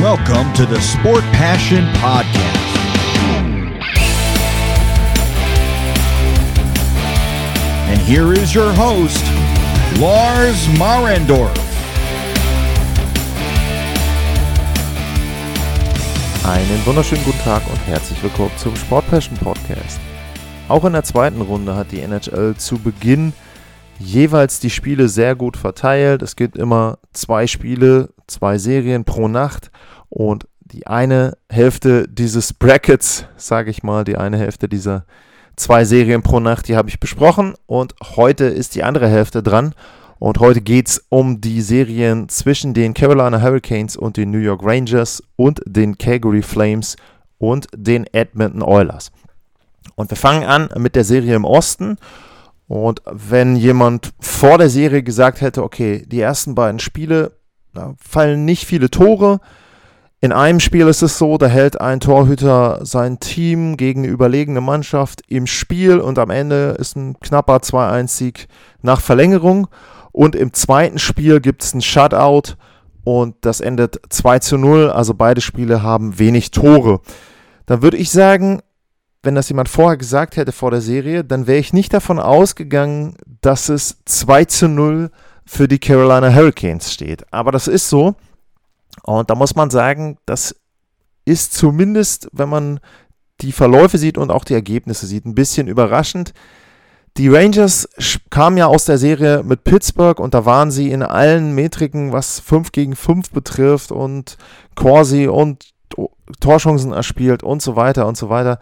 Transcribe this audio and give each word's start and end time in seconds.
Welcome 0.00 0.52
to 0.52 0.64
the 0.64 0.80
Sport 0.80 1.24
Passion 1.32 1.84
Podcast. 1.94 2.38
And 7.88 8.00
here 8.02 8.32
is 8.32 8.54
your 8.54 8.72
host, 8.72 9.24
Lars 9.98 10.68
Marendorf. 10.78 11.50
Einen 16.44 16.86
wunderschönen 16.86 17.24
guten 17.24 17.40
Tag 17.40 17.68
und 17.68 17.84
herzlich 17.88 18.22
willkommen 18.22 18.52
zum 18.56 18.76
Sport 18.76 19.10
Passion 19.10 19.36
Podcast. 19.38 19.98
Auch 20.68 20.84
in 20.84 20.92
der 20.92 21.02
zweiten 21.02 21.40
Runde 21.40 21.74
hat 21.74 21.90
die 21.90 22.02
NHL 22.02 22.54
zu 22.56 22.78
Beginn 22.78 23.32
jeweils 23.98 24.60
die 24.60 24.70
Spiele 24.70 25.08
sehr 25.08 25.34
gut 25.34 25.56
verteilt. 25.56 26.22
Es 26.22 26.36
gibt 26.36 26.56
immer 26.56 26.98
zwei 27.12 27.46
Spiele, 27.46 28.10
zwei 28.26 28.58
Serien 28.58 29.04
pro 29.04 29.28
Nacht 29.28 29.70
und 30.08 30.46
die 30.60 30.86
eine 30.86 31.36
Hälfte 31.48 32.06
dieses 32.08 32.52
Brackets, 32.52 33.24
sage 33.36 33.70
ich 33.70 33.82
mal, 33.82 34.04
die 34.04 34.16
eine 34.16 34.38
Hälfte 34.38 34.68
dieser 34.68 35.04
zwei 35.56 35.84
Serien 35.84 36.22
pro 36.22 36.40
Nacht, 36.40 36.68
die 36.68 36.76
habe 36.76 36.88
ich 36.88 37.00
besprochen 37.00 37.54
und 37.66 37.94
heute 38.16 38.44
ist 38.44 38.74
die 38.74 38.84
andere 38.84 39.08
Hälfte 39.08 39.42
dran. 39.42 39.74
Und 40.20 40.40
heute 40.40 40.60
geht 40.60 40.88
es 40.88 41.04
um 41.10 41.40
die 41.40 41.60
Serien 41.60 42.28
zwischen 42.28 42.74
den 42.74 42.92
Carolina 42.92 43.40
Hurricanes 43.40 43.96
und 43.96 44.16
den 44.16 44.32
New 44.32 44.38
York 44.38 44.62
Rangers 44.64 45.22
und 45.36 45.60
den 45.64 45.96
Calgary 45.96 46.42
Flames 46.42 46.96
und 47.38 47.68
den 47.72 48.04
Edmonton 48.12 48.62
Oilers. 48.62 49.12
Und 49.94 50.10
wir 50.10 50.16
fangen 50.16 50.42
an 50.42 50.70
mit 50.76 50.96
der 50.96 51.04
Serie 51.04 51.36
im 51.36 51.44
Osten 51.44 51.98
und 52.68 53.00
wenn 53.10 53.56
jemand 53.56 54.12
vor 54.20 54.58
der 54.58 54.68
Serie 54.68 55.02
gesagt 55.02 55.40
hätte, 55.40 55.64
okay, 55.64 56.04
die 56.06 56.20
ersten 56.20 56.54
beiden 56.54 56.78
Spiele, 56.78 57.32
fallen 57.98 58.44
nicht 58.44 58.66
viele 58.66 58.90
Tore. 58.90 59.40
In 60.20 60.32
einem 60.32 60.60
Spiel 60.60 60.88
ist 60.88 61.02
es 61.02 61.16
so, 61.16 61.38
da 61.38 61.46
hält 61.46 61.80
ein 61.80 62.00
Torhüter 62.00 62.80
sein 62.84 63.20
Team 63.20 63.76
gegen 63.76 64.00
eine 64.02 64.12
überlegene 64.12 64.60
Mannschaft 64.60 65.22
im 65.28 65.46
Spiel 65.46 65.98
und 65.98 66.18
am 66.18 66.30
Ende 66.30 66.76
ist 66.78 66.96
ein 66.96 67.18
knapper 67.20 67.58
2-1-Sieg 67.58 68.48
nach 68.82 69.00
Verlängerung. 69.00 69.68
Und 70.10 70.34
im 70.34 70.52
zweiten 70.52 70.98
Spiel 70.98 71.40
gibt 71.40 71.62
es 71.62 71.72
ein 71.72 71.82
Shutout 71.82 72.54
und 73.04 73.36
das 73.42 73.60
endet 73.60 74.00
2 74.08 74.56
0. 74.56 74.90
Also 74.90 75.14
beide 75.14 75.40
Spiele 75.40 75.82
haben 75.82 76.18
wenig 76.18 76.50
Tore. 76.50 77.00
Dann 77.66 77.82
würde 77.82 77.96
ich 77.96 78.10
sagen, 78.10 78.60
wenn 79.22 79.34
das 79.34 79.48
jemand 79.48 79.68
vorher 79.68 79.96
gesagt 79.96 80.36
hätte 80.36 80.52
vor 80.52 80.70
der 80.70 80.80
Serie, 80.80 81.24
dann 81.24 81.46
wäre 81.46 81.58
ich 81.58 81.72
nicht 81.72 81.92
davon 81.92 82.18
ausgegangen, 82.18 83.16
dass 83.40 83.68
es 83.68 83.98
2 84.04 84.44
zu 84.44 84.68
0 84.68 85.10
für 85.44 85.66
die 85.66 85.78
Carolina 85.78 86.32
Hurricanes 86.32 86.92
steht. 86.92 87.32
Aber 87.32 87.50
das 87.50 87.68
ist 87.68 87.88
so. 87.88 88.14
Und 89.02 89.30
da 89.30 89.34
muss 89.34 89.54
man 89.56 89.70
sagen, 89.70 90.18
das 90.26 90.54
ist 91.24 91.54
zumindest, 91.54 92.28
wenn 92.32 92.48
man 92.48 92.80
die 93.40 93.52
Verläufe 93.52 93.98
sieht 93.98 94.18
und 94.18 94.30
auch 94.30 94.44
die 94.44 94.54
Ergebnisse 94.54 95.06
sieht, 95.06 95.24
ein 95.24 95.34
bisschen 95.34 95.68
überraschend. 95.68 96.32
Die 97.16 97.28
Rangers 97.28 97.88
kamen 98.30 98.56
ja 98.56 98.66
aus 98.66 98.84
der 98.84 98.98
Serie 98.98 99.42
mit 99.42 99.64
Pittsburgh 99.64 100.20
und 100.20 100.34
da 100.34 100.44
waren 100.44 100.70
sie 100.70 100.90
in 100.90 101.02
allen 101.02 101.54
Metriken, 101.54 102.12
was 102.12 102.40
5 102.40 102.72
gegen 102.72 102.94
5 102.94 103.30
betrifft 103.30 103.90
und 103.90 104.36
Corsi 104.74 105.26
und 105.26 105.72
Torchancen 106.40 106.92
erspielt 106.92 107.42
und 107.42 107.62
so 107.62 107.74
weiter 107.74 108.06
und 108.06 108.16
so 108.16 108.28
weiter 108.28 108.60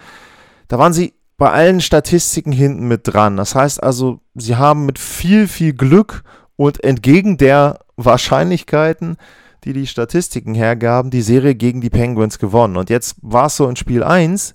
da 0.68 0.78
waren 0.78 0.92
sie 0.92 1.14
bei 1.36 1.50
allen 1.50 1.80
Statistiken 1.80 2.52
hinten 2.52 2.88
mit 2.88 3.02
dran. 3.04 3.36
Das 3.36 3.54
heißt 3.54 3.82
also, 3.82 4.20
sie 4.34 4.56
haben 4.56 4.86
mit 4.86 4.98
viel, 4.98 5.48
viel 5.48 5.74
Glück 5.74 6.22
und 6.56 6.82
entgegen 6.82 7.36
der 7.36 7.80
Wahrscheinlichkeiten, 7.96 9.16
die 9.64 9.72
die 9.72 9.86
Statistiken 9.86 10.54
hergaben, 10.54 11.10
die 11.10 11.22
Serie 11.22 11.54
gegen 11.54 11.80
die 11.80 11.90
Penguins 11.90 12.38
gewonnen. 12.38 12.76
Und 12.76 12.88
jetzt 12.88 13.16
war 13.20 13.46
es 13.46 13.56
so 13.56 13.68
in 13.68 13.76
Spiel 13.76 14.02
1, 14.02 14.54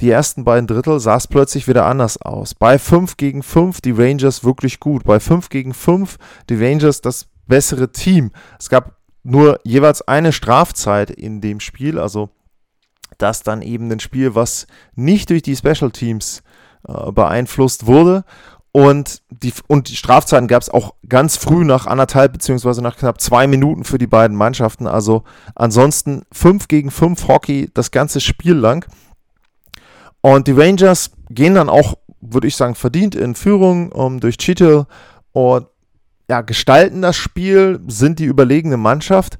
die 0.00 0.10
ersten 0.10 0.44
beiden 0.44 0.66
Drittel 0.66 0.98
sah 1.00 1.16
es 1.16 1.28
plötzlich 1.28 1.68
wieder 1.68 1.86
anders 1.86 2.20
aus. 2.20 2.54
Bei 2.54 2.78
5 2.78 3.16
gegen 3.16 3.42
5 3.42 3.80
die 3.80 3.92
Rangers 3.92 4.42
wirklich 4.42 4.80
gut. 4.80 5.04
Bei 5.04 5.20
5 5.20 5.48
gegen 5.48 5.74
5 5.74 6.16
die 6.50 6.56
Rangers 6.56 7.00
das 7.00 7.28
bessere 7.46 7.92
Team. 7.92 8.32
Es 8.58 8.68
gab 8.68 8.96
nur 9.22 9.60
jeweils 9.62 10.02
eine 10.02 10.32
Strafzeit 10.32 11.10
in 11.10 11.40
dem 11.40 11.60
Spiel, 11.60 11.98
also 11.98 12.30
das 13.22 13.42
dann 13.42 13.62
eben 13.62 13.90
ein 13.90 14.00
Spiel, 14.00 14.34
was 14.34 14.66
nicht 14.94 15.30
durch 15.30 15.42
die 15.42 15.56
Special 15.56 15.90
Teams 15.90 16.42
äh, 16.88 17.12
beeinflusst 17.12 17.86
wurde. 17.86 18.24
Und 18.72 19.22
die, 19.28 19.52
und 19.66 19.90
die 19.90 19.96
Strafzeiten 19.96 20.48
gab 20.48 20.62
es 20.62 20.70
auch 20.70 20.94
ganz 21.06 21.36
früh 21.36 21.62
nach 21.64 21.86
anderthalb 21.86 22.32
beziehungsweise 22.32 22.80
nach 22.80 22.96
knapp 22.96 23.20
zwei 23.20 23.46
Minuten 23.46 23.84
für 23.84 23.98
die 23.98 24.06
beiden 24.06 24.36
Mannschaften. 24.36 24.86
Also 24.86 25.24
ansonsten 25.54 26.22
5 26.32 26.68
gegen 26.68 26.90
5 26.90 27.28
Hockey 27.28 27.70
das 27.74 27.90
ganze 27.90 28.20
Spiel 28.20 28.54
lang. 28.54 28.86
Und 30.22 30.48
die 30.48 30.52
Rangers 30.52 31.10
gehen 31.28 31.54
dann 31.54 31.68
auch, 31.68 31.98
würde 32.20 32.46
ich 32.46 32.56
sagen, 32.56 32.74
verdient 32.74 33.14
in 33.14 33.34
Führung 33.34 33.92
um, 33.92 34.20
durch 34.20 34.38
Cheetle 34.38 34.86
und 35.32 35.66
ja, 36.30 36.40
gestalten 36.40 37.02
das 37.02 37.16
Spiel, 37.16 37.80
sind 37.88 38.18
die 38.18 38.24
überlegene 38.24 38.78
Mannschaft, 38.78 39.38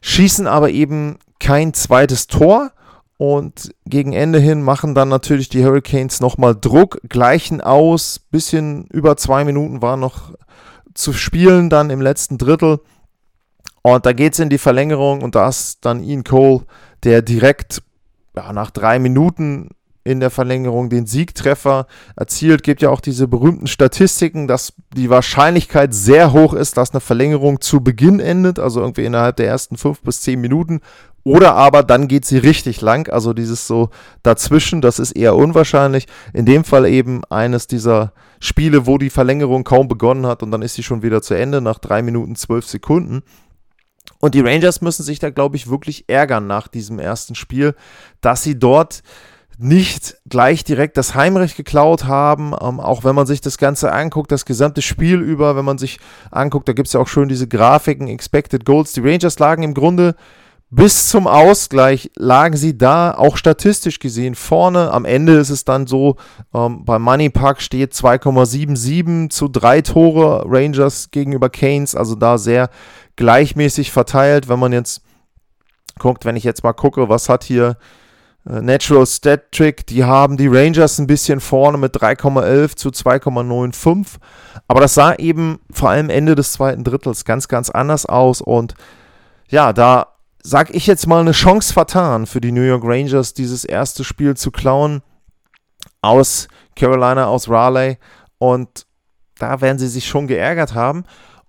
schießen 0.00 0.48
aber 0.48 0.70
eben 0.70 1.18
kein 1.38 1.74
zweites 1.74 2.26
Tor 2.26 2.72
und 3.16 3.74
gegen 3.86 4.12
Ende 4.12 4.38
hin 4.38 4.62
machen 4.62 4.94
dann 4.94 5.08
natürlich 5.08 5.48
die 5.48 5.64
Hurricanes 5.64 6.20
nochmal 6.20 6.56
Druck, 6.60 7.00
gleichen 7.08 7.60
aus. 7.60 8.18
Bisschen 8.18 8.86
über 8.86 9.16
zwei 9.16 9.44
Minuten 9.44 9.82
war 9.82 9.96
noch 9.96 10.32
zu 10.94 11.12
spielen 11.12 11.70
dann 11.70 11.90
im 11.90 12.00
letzten 12.00 12.38
Drittel. 12.38 12.80
Und 13.82 14.06
da 14.06 14.12
geht 14.12 14.32
es 14.32 14.38
in 14.38 14.48
die 14.48 14.58
Verlängerung 14.58 15.22
und 15.22 15.34
da 15.34 15.48
ist 15.48 15.84
dann 15.84 16.02
Ian 16.02 16.24
Cole, 16.24 16.64
der 17.02 17.22
direkt 17.22 17.82
ja, 18.34 18.52
nach 18.52 18.70
drei 18.70 18.98
Minuten 18.98 19.70
in 20.04 20.20
der 20.20 20.30
Verlängerung 20.30 20.90
den 20.90 21.06
Siegtreffer 21.06 21.86
erzielt. 22.14 22.62
Gibt 22.62 22.82
ja 22.82 22.90
auch 22.90 23.00
diese 23.00 23.26
berühmten 23.26 23.66
Statistiken, 23.66 24.46
dass 24.46 24.74
die 24.94 25.10
Wahrscheinlichkeit 25.10 25.94
sehr 25.94 26.32
hoch 26.32 26.52
ist, 26.52 26.76
dass 26.76 26.92
eine 26.92 27.00
Verlängerung 27.00 27.60
zu 27.60 27.80
Beginn 27.80 28.20
endet, 28.20 28.58
also 28.58 28.80
irgendwie 28.80 29.04
innerhalb 29.04 29.36
der 29.36 29.48
ersten 29.48 29.76
fünf 29.76 30.02
bis 30.02 30.20
zehn 30.20 30.40
Minuten. 30.40 30.80
Oder 31.24 31.54
aber 31.54 31.82
dann 31.82 32.06
geht 32.06 32.26
sie 32.26 32.36
richtig 32.36 32.82
lang, 32.82 33.08
also 33.08 33.32
dieses 33.32 33.66
so 33.66 33.88
dazwischen, 34.22 34.82
das 34.82 34.98
ist 34.98 35.12
eher 35.12 35.34
unwahrscheinlich. 35.34 36.06
In 36.34 36.44
dem 36.44 36.64
Fall 36.64 36.84
eben 36.84 37.24
eines 37.30 37.66
dieser 37.66 38.12
Spiele, 38.40 38.86
wo 38.86 38.98
die 38.98 39.08
Verlängerung 39.08 39.64
kaum 39.64 39.88
begonnen 39.88 40.26
hat 40.26 40.42
und 40.42 40.50
dann 40.50 40.60
ist 40.60 40.74
sie 40.74 40.82
schon 40.82 41.02
wieder 41.02 41.22
zu 41.22 41.32
Ende 41.32 41.62
nach 41.62 41.78
drei 41.78 42.02
Minuten 42.02 42.36
zwölf 42.36 42.66
Sekunden. 42.66 43.22
Und 44.20 44.34
die 44.34 44.42
Rangers 44.42 44.82
müssen 44.82 45.02
sich 45.02 45.18
da, 45.18 45.30
glaube 45.30 45.56
ich, 45.56 45.70
wirklich 45.70 46.04
ärgern 46.08 46.46
nach 46.46 46.68
diesem 46.68 46.98
ersten 46.98 47.34
Spiel, 47.34 47.74
dass 48.20 48.42
sie 48.42 48.58
dort 48.58 49.02
nicht 49.58 50.16
gleich 50.28 50.64
direkt 50.64 50.96
das 50.96 51.14
Heimrecht 51.14 51.56
geklaut 51.56 52.04
haben, 52.04 52.54
ähm, 52.60 52.80
auch 52.80 53.04
wenn 53.04 53.14
man 53.14 53.26
sich 53.26 53.40
das 53.40 53.58
Ganze 53.58 53.92
anguckt, 53.92 54.32
das 54.32 54.44
gesamte 54.44 54.82
Spiel 54.82 55.20
über, 55.20 55.56
wenn 55.56 55.64
man 55.64 55.78
sich 55.78 55.98
anguckt, 56.30 56.68
da 56.68 56.72
gibt 56.72 56.88
es 56.88 56.94
ja 56.94 57.00
auch 57.00 57.08
schön 57.08 57.28
diese 57.28 57.48
Grafiken, 57.48 58.08
Expected 58.08 58.64
Goals. 58.64 58.92
Die 58.92 59.00
Rangers 59.00 59.38
lagen 59.38 59.62
im 59.62 59.74
Grunde 59.74 60.16
bis 60.70 61.08
zum 61.08 61.28
Ausgleich 61.28 62.10
lagen 62.16 62.56
sie 62.56 62.76
da, 62.76 63.14
auch 63.14 63.36
statistisch 63.36 64.00
gesehen, 64.00 64.34
vorne. 64.34 64.90
Am 64.90 65.04
Ende 65.04 65.34
ist 65.34 65.50
es 65.50 65.64
dann 65.64 65.86
so, 65.86 66.16
ähm, 66.52 66.84
beim 66.84 67.02
Money 67.02 67.30
Park 67.30 67.60
steht 67.60 67.92
2,77 67.92 69.30
zu 69.30 69.46
drei 69.46 69.82
Tore 69.82 70.44
Rangers 70.46 71.12
gegenüber 71.12 71.48
Canes, 71.48 71.94
also 71.94 72.16
da 72.16 72.38
sehr 72.38 72.70
gleichmäßig 73.14 73.92
verteilt. 73.92 74.48
Wenn 74.48 74.58
man 74.58 74.72
jetzt 74.72 75.02
guckt, 76.00 76.24
wenn 76.24 76.34
ich 76.34 76.42
jetzt 76.42 76.64
mal 76.64 76.72
gucke, 76.72 77.08
was 77.08 77.28
hat 77.28 77.44
hier 77.44 77.76
Natural 78.44 79.06
Stat 79.06 79.52
Trick, 79.52 79.86
die 79.86 80.04
haben 80.04 80.36
die 80.36 80.48
Rangers 80.48 80.98
ein 80.98 81.06
bisschen 81.06 81.40
vorne 81.40 81.78
mit 81.78 81.96
3,11 81.96 82.76
zu 82.76 82.90
2,95. 82.90 84.18
Aber 84.68 84.80
das 84.80 84.94
sah 84.94 85.14
eben 85.14 85.60
vor 85.70 85.90
allem 85.90 86.10
Ende 86.10 86.34
des 86.34 86.52
zweiten 86.52 86.84
Drittels 86.84 87.24
ganz, 87.24 87.48
ganz 87.48 87.70
anders 87.70 88.06
aus 88.06 88.42
und 88.42 88.74
ja, 89.48 89.72
da 89.72 90.14
sag 90.42 90.74
ich 90.74 90.86
jetzt 90.86 91.06
mal, 91.06 91.20
eine 91.20 91.32
Chance 91.32 91.72
vertan 91.72 92.26
für 92.26 92.40
die 92.40 92.52
New 92.52 92.62
York 92.62 92.84
Rangers, 92.84 93.32
dieses 93.32 93.64
erste 93.64 94.04
Spiel 94.04 94.36
zu 94.36 94.50
klauen 94.50 95.02
aus 96.02 96.48
Carolina, 96.76 97.26
aus 97.26 97.48
Raleigh. 97.48 97.98
Und 98.38 98.86
da 99.38 99.62
werden 99.62 99.78
sie 99.78 99.88
sich 99.88 100.06
schon 100.06 100.26
geärgert 100.26 100.74
haben. 100.74 101.04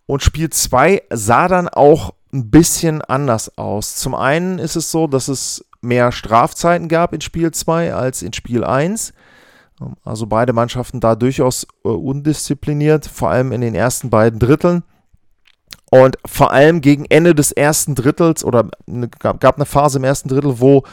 Und 0.05 0.23
Spiel 0.23 0.49
2 0.49 1.03
sah 1.09 1.47
dann 1.49 1.67
auch 1.67 2.13
ein 2.33 2.49
bisschen 2.49 3.01
anders 3.01 3.57
aus. 3.57 3.95
Zum 3.97 4.15
einen 4.15 4.59
ist 4.59 4.77
es 4.77 4.91
so, 4.91 5.07
dass 5.07 5.27
es 5.27 5.65
mehr 5.85 6.11
Strafzeiten 6.11 6.87
gab 6.87 7.13
in 7.13 7.21
Spiel 7.21 7.51
2 7.51 7.93
als 7.93 8.21
in 8.21 8.33
Spiel 8.33 8.63
1. 8.63 9.13
Also 10.03 10.27
beide 10.27 10.53
Mannschaften 10.53 10.99
da 10.99 11.15
durchaus 11.15 11.67
äh, 11.83 11.89
undiszipliniert, 11.89 13.05
vor 13.05 13.29
allem 13.29 13.51
in 13.51 13.61
den 13.61 13.75
ersten 13.75 14.09
beiden 14.09 14.39
Dritteln. 14.39 14.83
Und 15.91 16.17
vor 16.25 16.51
allem 16.51 16.81
gegen 16.81 17.05
Ende 17.05 17.35
des 17.35 17.51
ersten 17.51 17.95
Drittels 17.95 18.43
oder 18.43 18.69
ne, 18.85 19.07
gab, 19.07 19.39
gab 19.39 19.55
eine 19.55 19.65
Phase 19.65 19.99
im 19.99 20.03
ersten 20.03 20.29
Drittel, 20.29 20.59
wo 20.59 20.83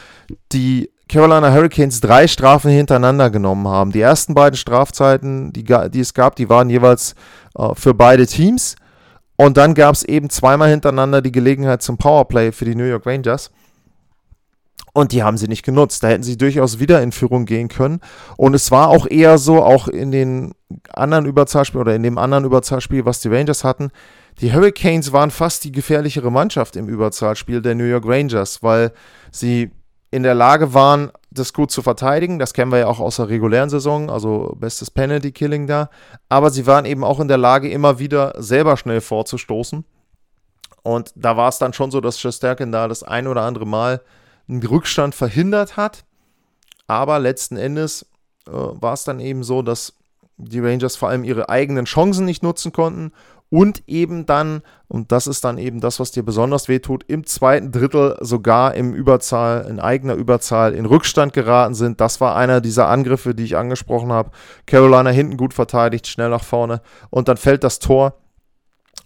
die 0.53 0.91
Carolina 1.09 1.53
Hurricanes 1.53 2.01
drei 2.01 2.27
Strafen 2.27 2.71
hintereinander 2.71 3.31
genommen 3.31 3.69
haben. 3.69 3.93
Die 3.93 4.01
ersten 4.01 4.35
beiden 4.35 4.57
Strafzeiten, 4.57 5.53
die, 5.53 5.65
die 5.65 6.01
es 6.01 6.15
gab, 6.15 6.37
die 6.37 6.49
waren 6.49 6.71
jeweils 6.71 7.15
äh, 7.57 7.75
für 7.75 7.95
beide 7.95 8.27
Teams. 8.27 8.77
Und 9.37 9.57
dann 9.57 9.75
gab 9.75 9.95
es 9.95 10.05
eben 10.05 10.31
zweimal 10.31 10.71
hintereinander 10.71 11.21
die 11.21 11.33
Gelegenheit 11.33 11.83
zum 11.83 11.99
Powerplay 11.99 12.53
für 12.53 12.65
die 12.65 12.75
New 12.75 12.85
York 12.85 13.07
Rangers. 13.07 13.51
Und 14.95 15.13
die 15.13 15.23
haben 15.23 15.39
sie 15.39 15.49
nicht 15.49 15.65
genutzt. 15.65 16.03
Da 16.03 16.09
hätten 16.09 16.23
sie 16.23 16.37
durchaus 16.37 16.79
wieder 16.79 17.03
in 17.03 17.13
Führung 17.13 17.47
gehen 17.47 17.69
können. 17.69 18.01
Und 18.37 18.55
es 18.55 18.71
war 18.71 18.89
auch 18.89 19.07
eher 19.07 19.39
so, 19.39 19.63
auch 19.63 19.89
in 19.89 20.11
den 20.11 20.53
anderen 20.91 21.25
Überzahlspielen 21.25 21.81
oder 21.81 21.95
in 21.95 22.03
dem 22.03 22.19
anderen 22.19 22.45
Überzahlspiel, 22.45 23.07
was 23.07 23.21
die 23.21 23.29
Rangers 23.29 23.65
hatten, 23.65 23.91
die 24.41 24.53
Hurricanes 24.53 25.13
waren 25.13 25.31
fast 25.31 25.65
die 25.65 25.73
gefährlichere 25.73 26.31
Mannschaft 26.31 26.77
im 26.77 26.89
Überzahlspiel 26.89 27.61
der 27.61 27.75
New 27.75 27.85
York 27.85 28.05
Rangers, 28.07 28.63
weil 28.63 28.93
sie 29.31 29.71
in 30.11 30.23
der 30.23 30.35
Lage 30.35 30.75
waren, 30.75 31.11
das 31.31 31.53
gut 31.53 31.71
zu 31.71 31.83
verteidigen. 31.83 32.39
Das 32.39 32.53
kennen 32.53 32.71
wir 32.71 32.81
ja 32.81 32.87
auch 32.87 33.01
aus 33.01 33.17
der 33.17 33.29
regulären 33.29 33.71
Saison, 33.71 34.11
also 34.11 34.55
bestes 34.59 34.91
Penalty-Killing 34.91 35.67
da. 35.67 35.89
Aber 36.29 36.51
sie 36.51 36.67
waren 36.67 36.85
eben 36.85 37.05
auch 37.05 37.21
in 37.21 37.29
der 37.29 37.39
Lage, 37.39 37.71
immer 37.71 37.99
wieder 37.99 38.35
selber 38.37 38.77
schnell 38.77 39.01
vorzustoßen. 39.01 39.85
Und 40.83 41.13
da 41.15 41.37
war 41.37 41.49
es 41.49 41.59
dann 41.59 41.73
schon 41.73 41.91
so, 41.91 42.01
dass 42.01 42.21
Shesterkin 42.21 42.73
da 42.73 42.89
das 42.89 43.03
ein 43.03 43.27
oder 43.27 43.43
andere 43.43 43.67
Mal 43.67 44.03
einen 44.49 44.63
Rückstand 44.63 45.15
verhindert 45.15 45.77
hat. 45.77 46.05
Aber 46.87 47.19
letzten 47.19 47.57
Endes 47.57 48.07
äh, 48.47 48.51
war 48.53 48.95
es 48.95 49.05
dann 49.05 49.21
eben 49.21 49.45
so, 49.45 49.63
dass 49.63 49.95
die 50.37 50.61
Rangers 50.61 50.97
vor 50.97 51.09
allem 51.09 51.25
ihre 51.25 51.49
eigenen 51.49 51.85
Chancen 51.85 52.25
nicht 52.25 52.43
nutzen 52.43 52.73
konnten 52.73 53.13
und 53.53 53.87
eben 53.87 54.25
dann, 54.25 54.63
und 54.89 55.13
das 55.13 55.27
ist 55.27 55.45
dann 55.45 55.59
eben 55.59 55.81
das, 55.81 56.01
was 56.01 56.11
dir 56.11 56.23
besonders 56.23 56.69
wehtut, 56.69 57.05
im 57.07 57.27
zweiten 57.27 57.71
Drittel 57.71 58.17
sogar 58.21 58.75
im 58.75 58.95
Überzahl, 58.95 59.67
in 59.69 59.79
eigener 59.79 60.15
Überzahl 60.15 60.73
in 60.73 60.87
Rückstand 60.87 61.35
geraten 61.35 61.75
sind. 61.75 62.01
Das 62.01 62.23
war 62.23 62.35
einer 62.35 62.63
dieser 62.63 62.89
Angriffe, 62.89 63.35
die 63.35 63.45
ich 63.45 63.59
angesprochen 63.59 64.11
habe. 64.11 64.31
Carolina 64.65 65.11
hinten 65.11 65.37
gut 65.37 65.53
verteidigt, 65.53 66.07
schnell 66.07 66.31
nach 66.31 66.45
vorne 66.45 66.81
und 67.11 67.29
dann 67.29 67.37
fällt 67.37 67.63
das 67.63 67.79
Tor 67.79 68.15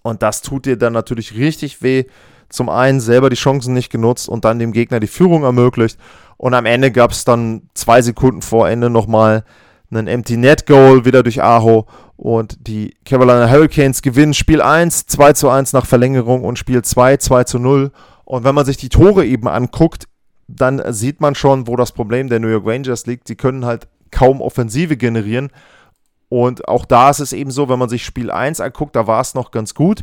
und 0.02 0.22
das 0.22 0.42
tut 0.42 0.66
dir 0.66 0.76
dann 0.76 0.92
natürlich 0.92 1.34
richtig 1.34 1.82
weh. 1.82 2.04
Zum 2.48 2.68
einen 2.68 3.00
selber 3.00 3.30
die 3.30 3.36
Chancen 3.36 3.74
nicht 3.74 3.90
genutzt 3.90 4.28
und 4.28 4.44
dann 4.44 4.58
dem 4.58 4.72
Gegner 4.72 5.00
die 5.00 5.06
Führung 5.06 5.42
ermöglicht. 5.42 5.98
Und 6.36 6.54
am 6.54 6.66
Ende 6.66 6.92
gab 6.92 7.10
es 7.12 7.24
dann 7.24 7.68
zwei 7.74 8.02
Sekunden 8.02 8.42
vor 8.42 8.68
Ende 8.68 8.90
nochmal 8.90 9.44
einen 9.90 10.06
Empty 10.06 10.36
Net 10.36 10.66
Goal 10.66 11.04
wieder 11.04 11.22
durch 11.22 11.42
Aho 11.42 11.86
und 12.16 12.66
die 12.66 12.94
Carolina 13.04 13.48
Hurricanes 13.48 14.02
gewinnen 14.02 14.34
Spiel 14.34 14.60
1 14.60 15.06
2 15.06 15.32
zu 15.34 15.48
1 15.48 15.72
nach 15.72 15.86
Verlängerung 15.86 16.44
und 16.44 16.58
Spiel 16.58 16.82
2 16.82 17.18
2 17.18 17.44
zu 17.44 17.58
0. 17.58 17.92
Und 18.24 18.44
wenn 18.44 18.54
man 18.54 18.64
sich 18.64 18.76
die 18.76 18.88
Tore 18.88 19.24
eben 19.24 19.48
anguckt, 19.48 20.08
dann 20.48 20.82
sieht 20.92 21.20
man 21.20 21.34
schon, 21.34 21.66
wo 21.66 21.76
das 21.76 21.92
Problem 21.92 22.28
der 22.28 22.40
New 22.40 22.48
York 22.48 22.66
Rangers 22.66 23.06
liegt. 23.06 23.28
Sie 23.28 23.36
können 23.36 23.64
halt 23.64 23.88
kaum 24.10 24.40
Offensive 24.40 24.96
generieren. 24.96 25.50
Und 26.28 26.66
auch 26.68 26.84
da 26.84 27.10
ist 27.10 27.20
es 27.20 27.32
eben 27.32 27.50
so, 27.50 27.68
wenn 27.68 27.78
man 27.78 27.88
sich 27.88 28.04
Spiel 28.04 28.30
1 28.30 28.60
anguckt, 28.60 28.96
da 28.96 29.06
war 29.06 29.20
es 29.20 29.34
noch 29.34 29.50
ganz 29.50 29.74
gut, 29.74 30.00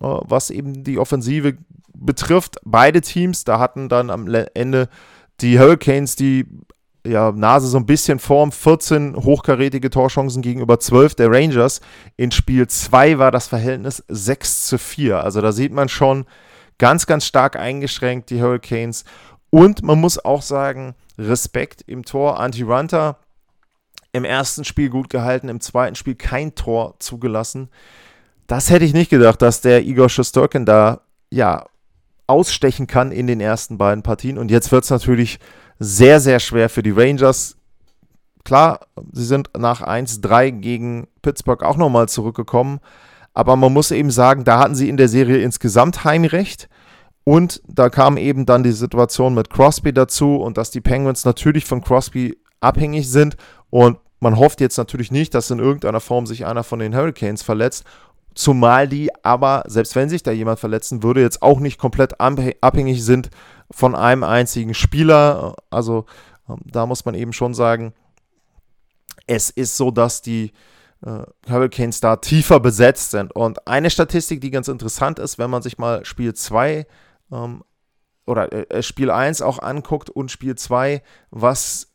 was 0.00 0.50
eben 0.50 0.84
die 0.84 0.98
Offensive 0.98 1.56
betrifft. 1.94 2.58
Beide 2.64 3.00
Teams, 3.00 3.44
da 3.44 3.58
hatten 3.58 3.88
dann 3.88 4.10
am 4.10 4.32
Ende 4.54 4.88
die 5.40 5.58
Hurricanes 5.58 6.16
die 6.16 6.46
ja, 7.06 7.32
Nase 7.32 7.68
so 7.68 7.78
ein 7.78 7.86
bisschen 7.86 8.18
vorm 8.18 8.52
14 8.52 9.16
hochkarätige 9.16 9.90
Torchancen 9.90 10.42
gegenüber 10.42 10.78
12 10.78 11.14
der 11.14 11.30
Rangers. 11.30 11.80
In 12.16 12.30
Spiel 12.30 12.66
2 12.66 13.18
war 13.18 13.30
das 13.30 13.48
Verhältnis 13.48 14.04
6 14.08 14.66
zu 14.66 14.78
4. 14.78 15.22
Also 15.22 15.40
da 15.40 15.52
sieht 15.52 15.72
man 15.72 15.88
schon 15.88 16.26
ganz, 16.78 17.06
ganz 17.06 17.24
stark 17.24 17.56
eingeschränkt 17.56 18.30
die 18.30 18.42
Hurricanes. 18.42 19.04
Und 19.50 19.82
man 19.82 20.00
muss 20.00 20.22
auch 20.22 20.42
sagen, 20.42 20.94
Respekt 21.18 21.82
im 21.86 22.04
Tor. 22.04 22.38
Anti-Runter 22.38 23.18
im 24.12 24.24
ersten 24.24 24.64
Spiel 24.64 24.88
gut 24.88 25.10
gehalten, 25.10 25.48
im 25.48 25.60
zweiten 25.60 25.94
Spiel 25.94 26.14
kein 26.14 26.54
Tor 26.54 26.96
zugelassen. 26.98 27.68
Das 28.48 28.70
hätte 28.70 28.86
ich 28.86 28.94
nicht 28.94 29.10
gedacht, 29.10 29.42
dass 29.42 29.60
der 29.60 29.84
Igor 29.84 30.08
Shosturkin 30.08 30.64
da 30.64 31.02
ja 31.30 31.66
ausstechen 32.26 32.86
kann 32.86 33.12
in 33.12 33.26
den 33.26 33.40
ersten 33.40 33.78
beiden 33.78 34.02
Partien. 34.02 34.38
Und 34.38 34.50
jetzt 34.50 34.72
wird 34.72 34.84
es 34.84 34.90
natürlich 34.90 35.38
sehr, 35.78 36.18
sehr 36.18 36.40
schwer 36.40 36.70
für 36.70 36.82
die 36.82 36.90
Rangers. 36.90 37.56
Klar, 38.44 38.80
sie 39.12 39.24
sind 39.24 39.50
nach 39.56 39.82
1-3 39.82 40.50
gegen 40.50 41.08
Pittsburgh 41.20 41.62
auch 41.62 41.76
nochmal 41.76 42.08
zurückgekommen. 42.08 42.80
Aber 43.34 43.54
man 43.54 43.72
muss 43.72 43.90
eben 43.90 44.10
sagen, 44.10 44.44
da 44.44 44.58
hatten 44.58 44.74
sie 44.74 44.88
in 44.88 44.96
der 44.96 45.08
Serie 45.08 45.38
insgesamt 45.38 46.04
Heimrecht. 46.04 46.70
Und 47.24 47.60
da 47.66 47.90
kam 47.90 48.16
eben 48.16 48.46
dann 48.46 48.62
die 48.62 48.72
Situation 48.72 49.34
mit 49.34 49.50
Crosby 49.50 49.92
dazu 49.92 50.36
und 50.36 50.56
dass 50.56 50.70
die 50.70 50.80
Penguins 50.80 51.26
natürlich 51.26 51.66
von 51.66 51.82
Crosby 51.82 52.38
abhängig 52.60 53.10
sind. 53.10 53.36
Und 53.68 53.98
man 54.20 54.38
hofft 54.38 54.62
jetzt 54.62 54.78
natürlich 54.78 55.10
nicht, 55.10 55.34
dass 55.34 55.50
in 55.50 55.58
irgendeiner 55.58 56.00
Form 56.00 56.24
sich 56.24 56.46
einer 56.46 56.64
von 56.64 56.78
den 56.78 56.96
Hurricanes 56.96 57.42
verletzt. 57.42 57.84
Zumal 58.38 58.86
die 58.86 59.10
aber, 59.24 59.64
selbst 59.66 59.96
wenn 59.96 60.08
sich 60.08 60.22
da 60.22 60.30
jemand 60.30 60.60
verletzen 60.60 61.02
würde, 61.02 61.20
jetzt 61.20 61.42
auch 61.42 61.58
nicht 61.58 61.76
komplett 61.76 62.20
abhängig 62.20 63.04
sind 63.04 63.30
von 63.68 63.96
einem 63.96 64.22
einzigen 64.22 64.74
Spieler. 64.74 65.56
Also 65.70 66.06
ähm, 66.48 66.58
da 66.64 66.86
muss 66.86 67.04
man 67.04 67.16
eben 67.16 67.32
schon 67.32 67.52
sagen, 67.52 67.94
es 69.26 69.50
ist 69.50 69.76
so, 69.76 69.90
dass 69.90 70.22
die 70.22 70.52
äh, 71.04 71.24
Hurricanes 71.50 71.98
da 71.98 72.14
tiefer 72.14 72.60
besetzt 72.60 73.10
sind. 73.10 73.34
Und 73.34 73.66
eine 73.66 73.90
Statistik, 73.90 74.40
die 74.40 74.52
ganz 74.52 74.68
interessant 74.68 75.18
ist, 75.18 75.38
wenn 75.38 75.50
man 75.50 75.62
sich 75.62 75.76
mal 75.76 76.04
Spiel 76.04 76.32
2 76.32 76.86
ähm, 77.32 77.64
oder 78.24 78.52
äh, 78.70 78.84
Spiel 78.84 79.10
1 79.10 79.42
auch 79.42 79.58
anguckt 79.58 80.10
und 80.10 80.30
Spiel 80.30 80.54
2, 80.54 81.02
was 81.32 81.88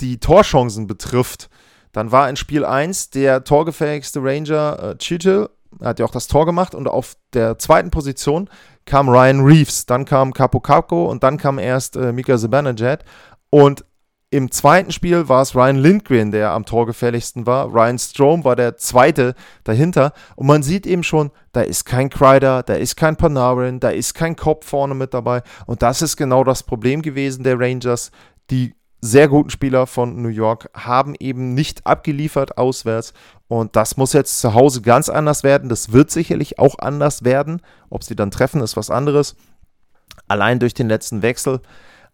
die 0.00 0.18
Torchancen 0.18 0.88
betrifft, 0.88 1.48
dann 1.92 2.12
war 2.12 2.28
in 2.28 2.36
Spiel 2.36 2.64
1 2.64 3.10
der 3.10 3.44
torgefähigste 3.44 4.22
Ranger 4.22 4.82
äh, 4.82 4.98
Chichel, 4.98 5.50
hat 5.80 5.98
ja 5.98 6.06
auch 6.06 6.10
das 6.10 6.26
Tor 6.26 6.46
gemacht 6.46 6.74
und 6.74 6.88
auf 6.88 7.16
der 7.32 7.58
zweiten 7.58 7.90
Position 7.90 8.48
kam 8.84 9.08
Ryan 9.08 9.40
Reeves, 9.40 9.86
dann 9.86 10.04
kam 10.04 10.32
Capo 10.32 10.60
Capo 10.60 11.06
und 11.06 11.22
dann 11.22 11.36
kam 11.36 11.58
erst 11.58 11.96
äh, 11.96 12.12
Mika 12.12 12.36
Zibanejad 12.36 13.04
und 13.50 13.84
im 14.32 14.52
zweiten 14.52 14.92
Spiel 14.92 15.28
war 15.28 15.42
es 15.42 15.56
Ryan 15.56 15.76
Lindgren, 15.76 16.30
der 16.30 16.52
am 16.52 16.64
torgefährlichsten 16.64 17.46
war. 17.46 17.66
Ryan 17.66 17.98
Strom 17.98 18.44
war 18.44 18.54
der 18.54 18.76
zweite 18.76 19.34
dahinter. 19.64 20.12
Und 20.36 20.46
man 20.46 20.62
sieht 20.62 20.86
eben 20.86 21.02
schon, 21.02 21.32
da 21.50 21.62
ist 21.62 21.84
kein 21.84 22.10
Kreider, 22.10 22.62
da 22.62 22.74
ist 22.74 22.96
kein 22.96 23.16
Panarin, 23.16 23.80
da 23.80 23.90
ist 23.90 24.14
kein 24.14 24.36
Kopf 24.36 24.68
vorne 24.68 24.94
mit 24.94 25.14
dabei. 25.14 25.42
Und 25.66 25.82
das 25.82 26.00
ist 26.00 26.16
genau 26.16 26.44
das 26.44 26.62
Problem 26.62 27.02
gewesen 27.02 27.42
der 27.42 27.58
Rangers. 27.58 28.12
Die 28.50 28.74
sehr 29.00 29.28
guten 29.28 29.50
Spieler 29.50 29.86
von 29.86 30.20
New 30.20 30.28
York 30.28 30.68
haben 30.74 31.14
eben 31.18 31.54
nicht 31.54 31.86
abgeliefert 31.86 32.58
auswärts. 32.58 33.14
Und 33.48 33.74
das 33.76 33.96
muss 33.96 34.12
jetzt 34.12 34.40
zu 34.40 34.54
Hause 34.54 34.82
ganz 34.82 35.08
anders 35.08 35.42
werden. 35.42 35.68
Das 35.68 35.92
wird 35.92 36.10
sicherlich 36.10 36.58
auch 36.58 36.78
anders 36.78 37.24
werden. 37.24 37.62
Ob 37.88 38.04
sie 38.04 38.14
dann 38.14 38.30
treffen, 38.30 38.60
ist 38.60 38.76
was 38.76 38.90
anderes. 38.90 39.36
Allein 40.28 40.58
durch 40.58 40.74
den 40.74 40.88
letzten 40.88 41.22
Wechsel. 41.22 41.60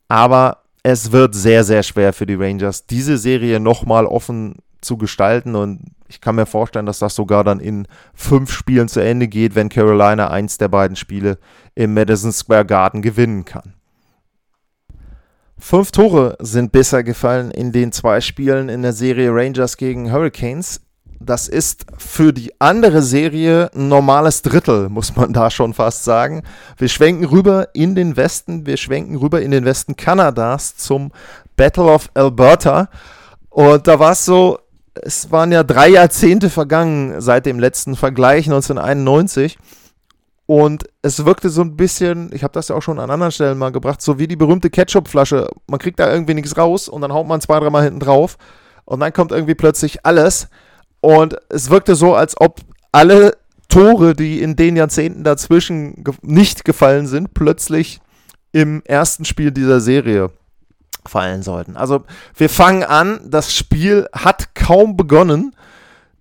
Aber 0.09 0.63
es 0.83 1.11
wird 1.11 1.35
sehr, 1.35 1.65
sehr 1.65 1.83
schwer 1.83 2.13
für 2.13 2.27
die 2.27 2.37
Rangers, 2.37 2.87
diese 2.87 3.19
Serie 3.19 3.59
nochmal 3.59 4.07
offen 4.07 4.57
zu 4.81 4.97
gestalten. 4.97 5.57
Und 5.57 5.81
ich 6.09 6.21
kann 6.21 6.37
mir 6.37 6.47
vorstellen, 6.47 6.87
dass 6.87 7.01
das 7.01 7.17
sogar 7.17 7.43
dann 7.43 7.59
in 7.59 7.89
fünf 8.15 8.53
Spielen 8.53 8.89
zu 8.89 9.01
Ende 9.01 9.27
geht, 9.27 9.57
wenn 9.57 9.69
Carolina 9.69 10.31
eins 10.31 10.59
der 10.59 10.69
beiden 10.69 10.97
Spiele 10.97 11.39
im 11.75 11.95
Madison 11.95 12.33
Square 12.33 12.65
Garden 12.65 13.03
gewinnen 13.03 13.45
kann. 13.45 13.76
Fünf 15.59 15.91
Tore 15.91 16.37
sind 16.39 16.71
besser 16.71 17.03
gefallen 17.03 17.51
in 17.51 17.73
den 17.73 17.91
zwei 17.91 18.21
Spielen 18.21 18.69
in 18.69 18.83
der 18.83 18.93
Serie 18.93 19.31
Rangers 19.33 19.77
gegen 19.77 20.13
Hurricanes. 20.13 20.83
Das 21.19 21.49
ist 21.49 21.87
für 21.97 22.33
die 22.35 22.53
andere 22.61 23.01
Serie 23.01 23.71
ein 23.75 23.89
normales 23.89 24.43
Drittel, 24.43 24.91
muss 24.91 25.17
man 25.17 25.33
da 25.33 25.51
schon 25.51 25.73
fast 25.73 26.05
sagen. 26.05 26.43
Wir 26.77 26.89
schwenken 26.89 27.25
rüber 27.25 27.69
in 27.73 27.95
den 27.95 28.19
Westen, 28.19 28.67
wir 28.67 28.77
schwenken 28.77 29.17
rüber 29.17 29.41
in 29.41 29.51
den 29.51 29.65
Westen 29.65 29.97
Kanadas 29.97 30.77
zum 30.77 31.11
Battle 31.57 31.85
of 31.85 32.11
Alberta. 32.13 32.91
Und 33.49 33.87
da 33.87 33.99
war 33.99 34.13
es 34.13 34.27
so, 34.27 34.59
es 34.95 35.31
waren 35.31 35.53
ja 35.53 35.63
drei 35.63 35.89
Jahrzehnte 35.89 36.51
vergangen 36.51 37.21
seit 37.23 37.47
dem 37.47 37.59
letzten 37.59 37.97
Vergleich 37.97 38.45
1991. 38.45 39.59
Und 40.47 40.85
es 41.03 41.25
wirkte 41.25 41.51
so 41.51 41.61
ein 41.61 41.77
bisschen, 41.77 42.31
ich 42.33 42.45
habe 42.45 42.53
das 42.53 42.69
ja 42.69 42.77
auch 42.77 42.83
schon 42.83 43.01
an 43.01 43.11
anderen 43.11 43.33
Stellen 43.33 43.59
mal 43.59 43.73
gebracht, 43.73 44.01
so 44.01 44.19
wie 44.19 44.29
die 44.29 44.37
berühmte 44.37 44.71
Ketchup-Flasche. 44.71 45.49
Man 45.67 45.81
kriegt 45.81 45.99
da 45.99 46.13
irgendwie 46.13 46.35
nichts 46.35 46.57
raus 46.57 46.89
und 46.89 47.03
dann 47.03 47.13
haut 47.13 47.27
man 47.27 47.41
zwei, 47.41 47.59
dreimal 47.59 47.83
hinten 47.83 48.01
drauf 48.01 48.39
und 48.85 49.01
dann 49.01 49.13
kommt 49.13 49.33
irgendwie 49.33 49.57
plötzlich 49.57 50.07
alles. 50.07 50.49
Und 51.01 51.37
es 51.49 51.69
wirkte 51.69 51.97
so, 51.97 52.15
als 52.15 52.41
ob 52.41 52.61
alle 52.93 53.37
Tore, 53.69 54.15
die 54.15 54.41
in 54.41 54.55
den 54.55 54.77
Jahrzehnten 54.77 55.25
dazwischen 55.25 56.05
ge 56.05 56.15
nicht 56.23 56.65
gefallen 56.65 57.09
sind, 57.09 57.35
plötzlich 57.35 58.01
im 58.53 58.83
ersten 58.85 59.25
Spiel 59.25 59.51
dieser 59.51 59.81
Serie 59.81 60.31
fallen 61.05 61.43
sollten. 61.43 61.77
Also 61.77 62.05
wir 62.37 62.49
fangen 62.49 62.85
an, 62.85 63.21
das 63.25 63.55
Spiel 63.55 64.09
hat 64.13 64.55
kaum 64.55 64.97
begonnen 64.97 65.55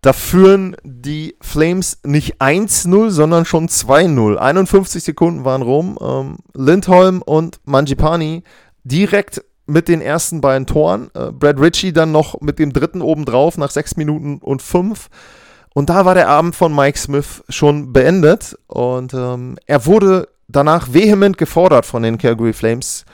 da 0.06 0.14
führen 0.14 0.76
die 0.84 1.36
Flames 1.42 1.98
nicht 2.04 2.40
1-0, 2.40 3.10
sondern 3.10 3.44
schon 3.44 3.68
2-0. 3.68 4.36
51 4.36 5.04
Sekunden 5.04 5.46
waren 5.46 5.64
rum. 5.64 5.98
Ähm, 6.00 6.38
Lindholm 6.54 7.24
und 7.24 7.60
Mangipani 7.66 8.44
direkt 8.84 9.44
mit 9.66 9.88
den 9.88 10.02
ersten 10.02 10.42
beiden 10.42 10.68
Toren. 10.68 11.10
Äh, 11.16 11.32
Brad 11.32 11.60
Ritchie 11.60 11.92
dann 11.92 12.12
noch 12.12 12.40
mit 12.40 12.60
dem 12.60 12.72
dritten 12.72 13.02
obendrauf 13.02 13.58
nach 13.58 13.72
6 13.72 13.98
Minuten 13.98 14.38
und 14.38 14.62
5. 14.62 15.10
Und 15.74 15.90
da 15.90 16.06
war 16.06 16.14
der 16.14 16.30
Abend 16.30 16.56
von 16.56 16.76
Mike 16.76 17.00
Smith 17.00 17.44
schon 17.50 17.92
beendet. 17.92 18.60
Und 18.68 19.16
ähm, 19.16 19.58
er 19.66 19.88
wurde 19.88 20.28
danach 20.48 20.94
vehement 20.94 21.40
gefordert 21.40 21.88
von 21.88 22.04
den 22.04 22.20
Calgary 22.20 22.54
Flames, 22.54 23.06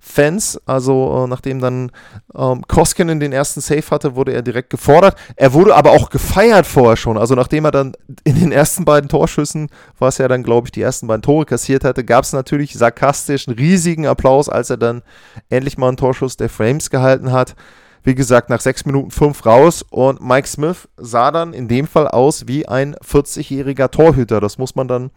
Fans. 0.00 0.58
Also 0.64 1.24
äh, 1.24 1.28
nachdem 1.28 1.60
dann 1.60 1.92
ähm, 2.34 2.62
Koskinen 2.66 3.20
den 3.20 3.32
ersten 3.32 3.60
Save 3.60 3.84
hatte, 3.90 4.16
wurde 4.16 4.32
er 4.32 4.42
direkt 4.42 4.70
gefordert. 4.70 5.14
Er 5.36 5.52
wurde 5.52 5.76
aber 5.76 5.90
auch 5.90 6.08
gefeiert 6.08 6.66
vorher 6.66 6.96
schon. 6.96 7.18
Also 7.18 7.34
nachdem 7.34 7.66
er 7.66 7.70
dann 7.70 7.92
in 8.24 8.40
den 8.40 8.50
ersten 8.50 8.84
beiden 8.86 9.10
Torschüssen, 9.10 9.68
was 9.98 10.18
er 10.18 10.28
dann, 10.28 10.42
glaube 10.42 10.66
ich, 10.66 10.72
die 10.72 10.82
ersten 10.82 11.06
beiden 11.06 11.22
Tore 11.22 11.44
kassiert 11.44 11.84
hatte, 11.84 12.02
gab 12.02 12.24
es 12.24 12.32
natürlich 12.32 12.72
sarkastisch 12.72 13.46
einen 13.46 13.58
riesigen 13.58 14.06
Applaus, 14.06 14.48
als 14.48 14.70
er 14.70 14.78
dann 14.78 15.02
endlich 15.50 15.76
mal 15.76 15.88
einen 15.88 15.98
Torschuss 15.98 16.36
der 16.36 16.48
Frames 16.48 16.88
gehalten 16.88 17.30
hat. 17.30 17.54
Wie 18.02 18.14
gesagt, 18.14 18.48
nach 18.48 18.62
sechs 18.62 18.86
Minuten 18.86 19.10
fünf 19.10 19.44
raus 19.44 19.84
und 19.90 20.22
Mike 20.22 20.48
Smith 20.48 20.88
sah 20.96 21.30
dann 21.30 21.52
in 21.52 21.68
dem 21.68 21.86
Fall 21.86 22.08
aus 22.08 22.48
wie 22.48 22.66
ein 22.66 22.94
40-jähriger 22.94 23.90
Torhüter. 23.90 24.40
Das 24.40 24.56
muss 24.56 24.74
man 24.74 24.88
dann 24.88 25.10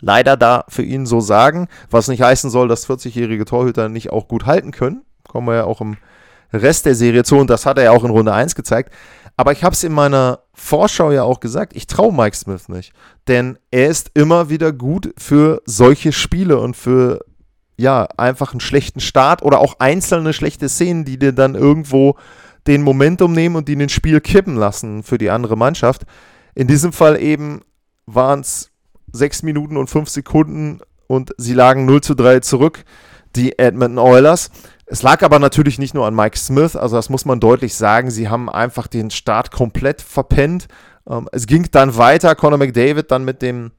leider 0.00 0.36
da 0.36 0.64
für 0.68 0.82
ihn 0.82 1.06
so 1.06 1.20
sagen, 1.20 1.68
was 1.90 2.08
nicht 2.08 2.22
heißen 2.22 2.50
soll, 2.50 2.68
dass 2.68 2.88
40-jährige 2.88 3.44
Torhüter 3.44 3.88
nicht 3.88 4.10
auch 4.10 4.28
gut 4.28 4.46
halten 4.46 4.70
können. 4.70 5.02
Kommen 5.28 5.46
wir 5.48 5.54
ja 5.54 5.64
auch 5.64 5.80
im 5.80 5.96
Rest 6.52 6.86
der 6.86 6.94
Serie 6.94 7.22
zu 7.22 7.36
und 7.36 7.50
das 7.50 7.66
hat 7.66 7.78
er 7.78 7.84
ja 7.84 7.90
auch 7.92 8.04
in 8.04 8.10
Runde 8.10 8.32
1 8.32 8.54
gezeigt. 8.54 8.92
Aber 9.36 9.52
ich 9.52 9.64
habe 9.64 9.74
es 9.74 9.84
in 9.84 9.92
meiner 9.92 10.40
Vorschau 10.52 11.12
ja 11.12 11.22
auch 11.22 11.40
gesagt, 11.40 11.74
ich 11.74 11.86
traue 11.86 12.12
Mike 12.12 12.36
Smith 12.36 12.68
nicht. 12.68 12.92
Denn 13.28 13.58
er 13.70 13.88
ist 13.88 14.10
immer 14.14 14.50
wieder 14.50 14.72
gut 14.72 15.14
für 15.16 15.62
solche 15.64 16.12
Spiele 16.12 16.58
und 16.58 16.76
für 16.76 17.20
ja, 17.80 18.06
einfach 18.18 18.52
einen 18.52 18.60
schlechten 18.60 19.00
Start 19.00 19.42
oder 19.42 19.60
auch 19.60 19.76
einzelne 19.78 20.34
schlechte 20.34 20.68
Szenen, 20.68 21.06
die 21.06 21.18
dir 21.18 21.32
dann 21.32 21.54
irgendwo 21.54 22.16
den 22.66 22.82
Momentum 22.82 23.32
nehmen 23.32 23.56
und 23.56 23.68
die 23.68 23.76
den 23.76 23.88
Spiel 23.88 24.20
kippen 24.20 24.56
lassen 24.56 25.02
für 25.02 25.16
die 25.16 25.30
andere 25.30 25.56
Mannschaft. 25.56 26.02
In 26.54 26.66
diesem 26.66 26.92
Fall 26.92 27.18
eben 27.18 27.62
waren 28.04 28.40
es 28.40 28.70
sechs 29.12 29.42
Minuten 29.42 29.76
und 29.76 29.88
fünf 29.88 30.08
Sekunden 30.08 30.80
und 31.06 31.34
sie 31.38 31.54
lagen 31.54 31.86
0 31.86 32.02
zu 32.02 32.14
3 32.14 32.40
zurück, 32.40 32.84
die 33.36 33.58
Edmonton 33.58 33.98
Oilers. 33.98 34.50
Es 34.86 35.02
lag 35.02 35.22
aber 35.22 35.38
natürlich 35.38 35.78
nicht 35.78 35.94
nur 35.94 36.06
an 36.06 36.14
Mike 36.14 36.38
Smith, 36.38 36.76
also 36.76 36.96
das 36.96 37.10
muss 37.10 37.24
man 37.24 37.40
deutlich 37.40 37.74
sagen. 37.74 38.10
Sie 38.10 38.28
haben 38.28 38.48
einfach 38.48 38.86
den 38.86 39.10
Start 39.10 39.52
komplett 39.52 40.02
verpennt. 40.02 40.68
Ähm, 41.08 41.28
es 41.32 41.46
ging 41.46 41.68
dann 41.70 41.96
weiter. 41.96 42.34
Conor 42.34 42.58
McDavid 42.58 43.10
dann 43.10 43.24
mit 43.24 43.42
dem 43.42 43.70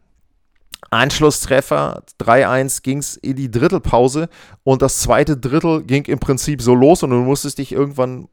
Anschlusstreffer 0.89 2.03
3-1 2.19 2.81
ging 2.81 2.97
es 2.97 3.15
in 3.15 3.35
die 3.35 3.51
Drittelpause 3.51 4.29
und 4.63 4.81
das 4.81 4.99
zweite 4.99 5.37
Drittel 5.37 5.83
ging 5.83 6.05
im 6.05 6.19
Prinzip 6.19 6.61
so 6.61 6.73
los 6.73 7.03
und 7.03 7.11
du 7.11 7.17
musstest 7.17 7.59
dich 7.59 7.71
irgendwann 7.71 8.27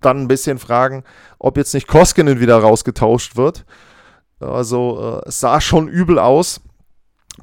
dann 0.00 0.22
ein 0.22 0.28
bisschen 0.28 0.58
fragen, 0.58 1.04
ob 1.38 1.56
jetzt 1.56 1.74
nicht 1.74 1.86
Koskinen 1.86 2.40
wieder 2.40 2.58
rausgetauscht 2.58 3.36
wird. 3.36 3.64
Also 4.40 5.20
äh, 5.24 5.28
es 5.28 5.40
sah 5.40 5.60
schon 5.60 5.88
übel 5.88 6.18
aus 6.18 6.60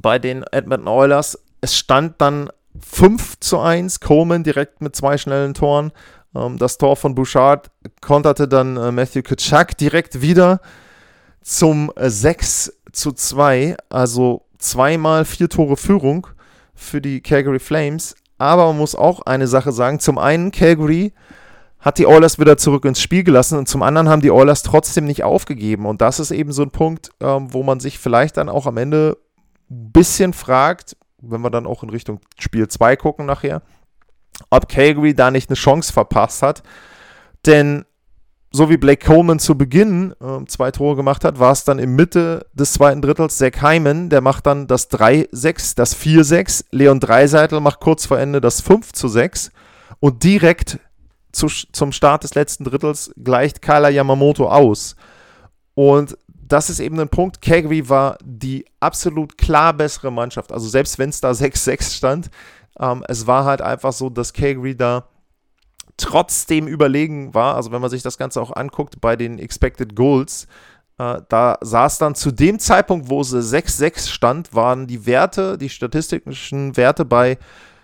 bei 0.01 0.19
den 0.19 0.43
Edmonton 0.43 0.87
Oilers. 0.87 1.39
Es 1.61 1.75
stand 1.75 2.19
dann 2.19 2.49
5 2.79 3.39
zu 3.39 3.59
1, 3.59 3.99
Coleman 3.99 4.43
direkt 4.43 4.81
mit 4.81 4.95
zwei 4.95 5.17
schnellen 5.17 5.53
Toren. 5.53 5.91
Ähm, 6.35 6.57
das 6.57 6.77
Tor 6.77 6.95
von 6.95 7.15
Bouchard 7.15 7.69
konterte 8.01 8.47
dann 8.47 8.77
äh, 8.77 8.91
Matthew 8.91 9.23
Kutschak 9.23 9.77
direkt 9.77 10.21
wieder 10.21 10.61
zum 11.41 11.91
äh, 11.95 12.09
6 12.09 12.73
zu 12.91 13.11
2. 13.11 13.77
Also 13.89 14.45
zweimal 14.57 15.25
vier 15.25 15.49
Tore 15.49 15.77
Führung 15.77 16.27
für 16.75 17.01
die 17.01 17.21
Calgary 17.21 17.59
Flames. 17.59 18.15
Aber 18.37 18.67
man 18.67 18.77
muss 18.77 18.95
auch 18.95 19.21
eine 19.21 19.47
Sache 19.47 19.71
sagen. 19.71 19.99
Zum 19.99 20.17
einen, 20.17 20.51
Calgary 20.51 21.13
hat 21.79 21.98
die 21.98 22.07
Oilers 22.07 22.39
wieder 22.39 22.57
zurück 22.57 22.86
ins 22.86 23.01
Spiel 23.01 23.24
gelassen 23.24 23.57
und 23.57 23.67
zum 23.67 23.84
anderen 23.84 24.10
haben 24.10 24.22
die 24.22 24.31
Oilers 24.31 24.63
trotzdem 24.63 25.05
nicht 25.05 25.24
aufgegeben. 25.24 25.86
Und 25.86 26.01
das 26.01 26.19
ist 26.19 26.31
eben 26.31 26.51
so 26.51 26.63
ein 26.63 26.72
Punkt, 26.72 27.12
ähm, 27.22 27.53
wo 27.53 27.63
man 27.63 27.79
sich 27.79 28.00
vielleicht 28.00 28.38
dann 28.38 28.50
auch 28.50 28.65
am 28.65 28.77
Ende 28.77 29.17
ein 29.69 29.91
bisschen 29.91 30.34
fragt, 30.34 30.98
wenn 31.22 31.41
wir 31.41 31.50
dann 31.50 31.67
auch 31.67 31.84
in 31.84 31.89
Richtung 31.89 32.19
Spiel 32.39 32.67
2 32.67 32.96
gucken 32.96 33.25
nachher, 33.25 33.62
ob 34.50 34.69
Calgary 34.69 35.13
da 35.13 35.31
nicht 35.31 35.50
eine 35.50 35.55
Chance 35.55 35.93
verpasst 35.93 36.41
hat. 36.41 36.63
Denn 37.46 37.86
so 38.51 38.69
wie 38.69 38.77
Blake 38.77 39.05
Coleman 39.05 39.39
zu 39.39 39.57
Beginn 39.57 40.13
äh, 40.22 40.46
zwei 40.48 40.72
Tore 40.72 40.96
gemacht 40.96 41.24
hat, 41.24 41.39
war 41.39 41.51
es 41.51 41.63
dann 41.63 41.79
im 41.79 41.96
Mitte 41.96 42.46
des 42.53 42.74
zweiten 42.74 43.01
Drittels 43.01 43.38
Zach 43.38 43.62
Hyman, 43.62 44.10
der 44.10 44.22
macht 44.22 44.48
dann 44.48 44.67
das 44.67 44.89
3-6, 44.89 45.75
das 45.75 45.96
4-6. 45.96 46.65
Leon 46.72 47.00
Dreiseitel 47.00 47.60
macht 47.60 47.79
kurz 47.79 48.05
vor 48.05 48.19
Ende 48.19 48.41
das 48.41 48.63
5-6 48.63 49.51
und 50.00 50.24
direkt 50.24 50.79
zu, 51.38 51.48
zum 51.48 51.91
Start 51.91 52.24
des 52.24 52.36
letzten 52.36 52.63
Drittels 52.63 53.12
gleicht 53.15 53.62
Kyler 53.62 53.89
Yamamoto 53.89 54.50
aus. 54.50 54.96
Und 55.75 56.17
das 56.34 56.70
ist 56.70 56.79
eben 56.79 57.00
ein 57.00 57.10
Punkt. 57.10 57.41
Calgary 57.41 57.88
war 57.88 58.17
die 58.24 58.65
absolut 58.79 59.38
klar 59.38 59.74
bessere 59.74 60.12
Mannschaft. 60.12 60.51
Also 60.51 60.67
selbst 60.67 60.98
wenn 60.98 61.10
es 61.10 61.22
da 61.22 61.32
6-6 61.32 61.98
stand, 61.98 62.29
ähm, 62.79 63.03
es 63.08 63.27
war 63.27 63.46
halt 63.46 63.62
einfach 63.62 63.94
so, 63.94 64.10
dass 64.10 64.34
Calgary 64.34 64.75
da 64.75 65.08
trotzdem 65.98 66.67
überlegen 66.67 67.34
war. 67.34 67.56
Also 67.56 67.72
wenn 67.72 67.82
man 67.82 67.89
sich 67.89 68.01
das 68.01 68.17
Ganze 68.17 68.41
auch 68.41 68.56
anguckt 68.56 69.00
bei 69.01 69.15
den 69.15 69.39
Expected 69.39 69.96
Goals, 69.96 70.48
äh, 70.98 71.22
da 71.29 71.60
es 71.62 71.98
dann 72.00 72.15
zu 72.15 72.32
dem 72.32 72.60
Zeitpunkt, 72.60 73.10
wo 73.10 73.22
es 73.22 73.32
6-6 73.34 74.10
stand, 74.10 74.56
waren 74.56 74.88
die 74.88 75.06
Werte, 75.06 75.58
die 75.58 75.70
statistischen 75.70 76.75
Werte 76.77 77.06
bei 77.06 77.38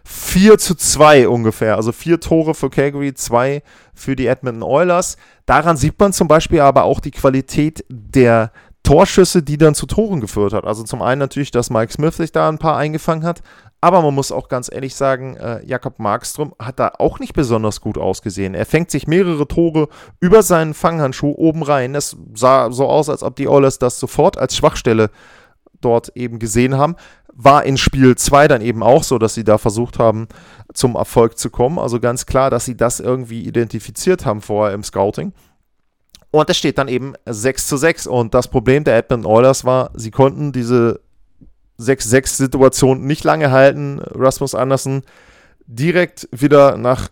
4 0.05 0.57
zu 0.57 0.75
2 0.75 1.27
ungefähr. 1.27 1.75
Also 1.75 1.91
vier 1.91 2.19
Tore 2.19 2.53
für 2.53 2.69
Calgary, 2.69 3.13
zwei 3.13 3.63
für 3.93 4.15
die 4.15 4.27
Edmonton 4.27 4.63
Oilers. 4.63 5.17
Daran 5.45 5.77
sieht 5.77 5.99
man 5.99 6.13
zum 6.13 6.27
Beispiel 6.27 6.59
aber 6.59 6.83
auch 6.83 6.99
die 6.99 7.11
Qualität 7.11 7.85
der 7.89 8.51
Torschüsse, 8.83 9.43
die 9.43 9.57
dann 9.57 9.75
zu 9.75 9.85
Toren 9.85 10.19
geführt 10.19 10.53
hat. 10.53 10.65
Also 10.65 10.83
zum 10.83 11.01
einen 11.01 11.19
natürlich, 11.19 11.51
dass 11.51 11.69
Mike 11.69 11.93
Smith 11.93 12.17
sich 12.17 12.33
da 12.33 12.49
ein 12.49 12.57
paar 12.57 12.77
eingefangen 12.77 13.23
hat, 13.23 13.41
aber 13.79 14.01
man 14.01 14.13
muss 14.13 14.31
auch 14.31 14.49
ganz 14.49 14.69
ehrlich 14.71 14.95
sagen, 14.95 15.35
äh, 15.37 15.61
Jakob 15.65 15.99
Markström 15.99 16.53
hat 16.59 16.79
da 16.79 16.91
auch 16.99 17.19
nicht 17.19 17.33
besonders 17.33 17.81
gut 17.81 17.97
ausgesehen. 17.97 18.55
Er 18.55 18.65
fängt 18.65 18.91
sich 18.91 19.07
mehrere 19.07 19.47
Tore 19.47 19.87
über 20.19 20.43
seinen 20.43 20.73
Fanghandschuh 20.73 21.33
oben 21.37 21.63
rein. 21.63 21.95
Es 21.95 22.15
sah 22.33 22.71
so 22.71 22.87
aus, 22.87 23.09
als 23.09 23.23
ob 23.23 23.35
die 23.35 23.47
Oilers 23.47 23.79
das 23.79 23.99
sofort 23.99 24.37
als 24.37 24.55
Schwachstelle 24.55 25.09
dort 25.81 26.15
eben 26.15 26.39
gesehen 26.39 26.77
haben. 26.77 26.95
War 27.35 27.63
in 27.65 27.77
Spiel 27.77 28.15
2 28.15 28.47
dann 28.47 28.61
eben 28.61 28.83
auch 28.83 29.03
so, 29.03 29.17
dass 29.17 29.33
sie 29.33 29.43
da 29.43 29.57
versucht 29.57 29.97
haben, 29.99 30.27
zum 30.73 30.95
Erfolg 30.95 31.37
zu 31.37 31.49
kommen. 31.49 31.79
Also 31.79 31.99
ganz 31.99 32.25
klar, 32.25 32.49
dass 32.49 32.65
sie 32.65 32.77
das 32.77 32.99
irgendwie 32.99 33.43
identifiziert 33.43 34.25
haben 34.25 34.41
vorher 34.41 34.75
im 34.75 34.83
Scouting. 34.83 35.33
Und 36.31 36.49
es 36.49 36.57
steht 36.57 36.77
dann 36.77 36.87
eben 36.87 37.13
6 37.25 37.67
zu 37.67 37.77
6. 37.77 38.07
Und 38.07 38.33
das 38.33 38.47
Problem 38.47 38.83
der 38.83 38.97
Edmonton 38.97 39.31
Oilers 39.31 39.65
war, 39.65 39.91
sie 39.95 40.11
konnten 40.11 40.51
diese 40.51 40.99
6-6-Situation 41.79 43.03
nicht 43.05 43.23
lange 43.23 43.51
halten. 43.51 43.99
Rasmus 43.99 44.55
Andersen 44.55 45.03
direkt 45.65 46.27
wieder 46.31 46.77
nach 46.77 47.09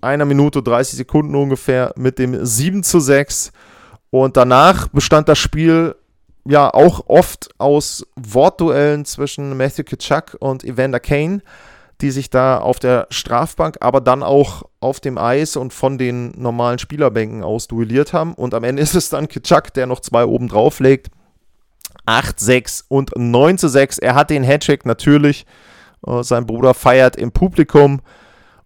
einer 0.00 0.24
Minute 0.24 0.62
30 0.62 0.96
Sekunden 0.96 1.34
ungefähr 1.34 1.92
mit 1.96 2.18
dem 2.18 2.44
7 2.44 2.82
zu 2.82 3.00
6. 3.00 3.52
Und 4.10 4.36
danach 4.36 4.88
bestand 4.88 5.28
das 5.28 5.38
Spiel 5.38 5.94
ja 6.44 6.72
auch 6.72 7.06
oft 7.06 7.50
aus 7.58 8.06
Wortduellen 8.16 9.04
zwischen 9.04 9.56
Matthew 9.56 9.84
Kitschak 9.84 10.36
und 10.40 10.64
Evander 10.64 11.00
Kane, 11.00 11.42
die 12.00 12.10
sich 12.10 12.30
da 12.30 12.58
auf 12.58 12.78
der 12.78 13.06
Strafbank, 13.10 13.76
aber 13.80 14.00
dann 14.00 14.22
auch 14.22 14.62
auf 14.80 15.00
dem 15.00 15.18
Eis 15.18 15.56
und 15.56 15.72
von 15.72 15.98
den 15.98 16.32
normalen 16.40 16.78
Spielerbänken 16.78 17.44
aus 17.44 17.68
duelliert 17.68 18.12
haben. 18.12 18.34
Und 18.34 18.54
am 18.54 18.64
Ende 18.64 18.82
ist 18.82 18.94
es 18.94 19.10
dann 19.10 19.28
Kitschak, 19.28 19.74
der 19.74 19.86
noch 19.86 20.00
zwei 20.00 20.24
oben 20.24 20.48
drauf 20.48 20.80
legt. 20.80 21.08
8-6 22.06 22.84
und 22.88 23.12
9 23.16 23.58
6. 23.58 23.98
Er 23.98 24.14
hat 24.14 24.30
den 24.30 24.42
Hattrick 24.42 24.86
natürlich. 24.86 25.46
Uh, 26.06 26.22
sein 26.22 26.46
Bruder 26.46 26.72
feiert 26.72 27.16
im 27.16 27.30
Publikum 27.30 28.00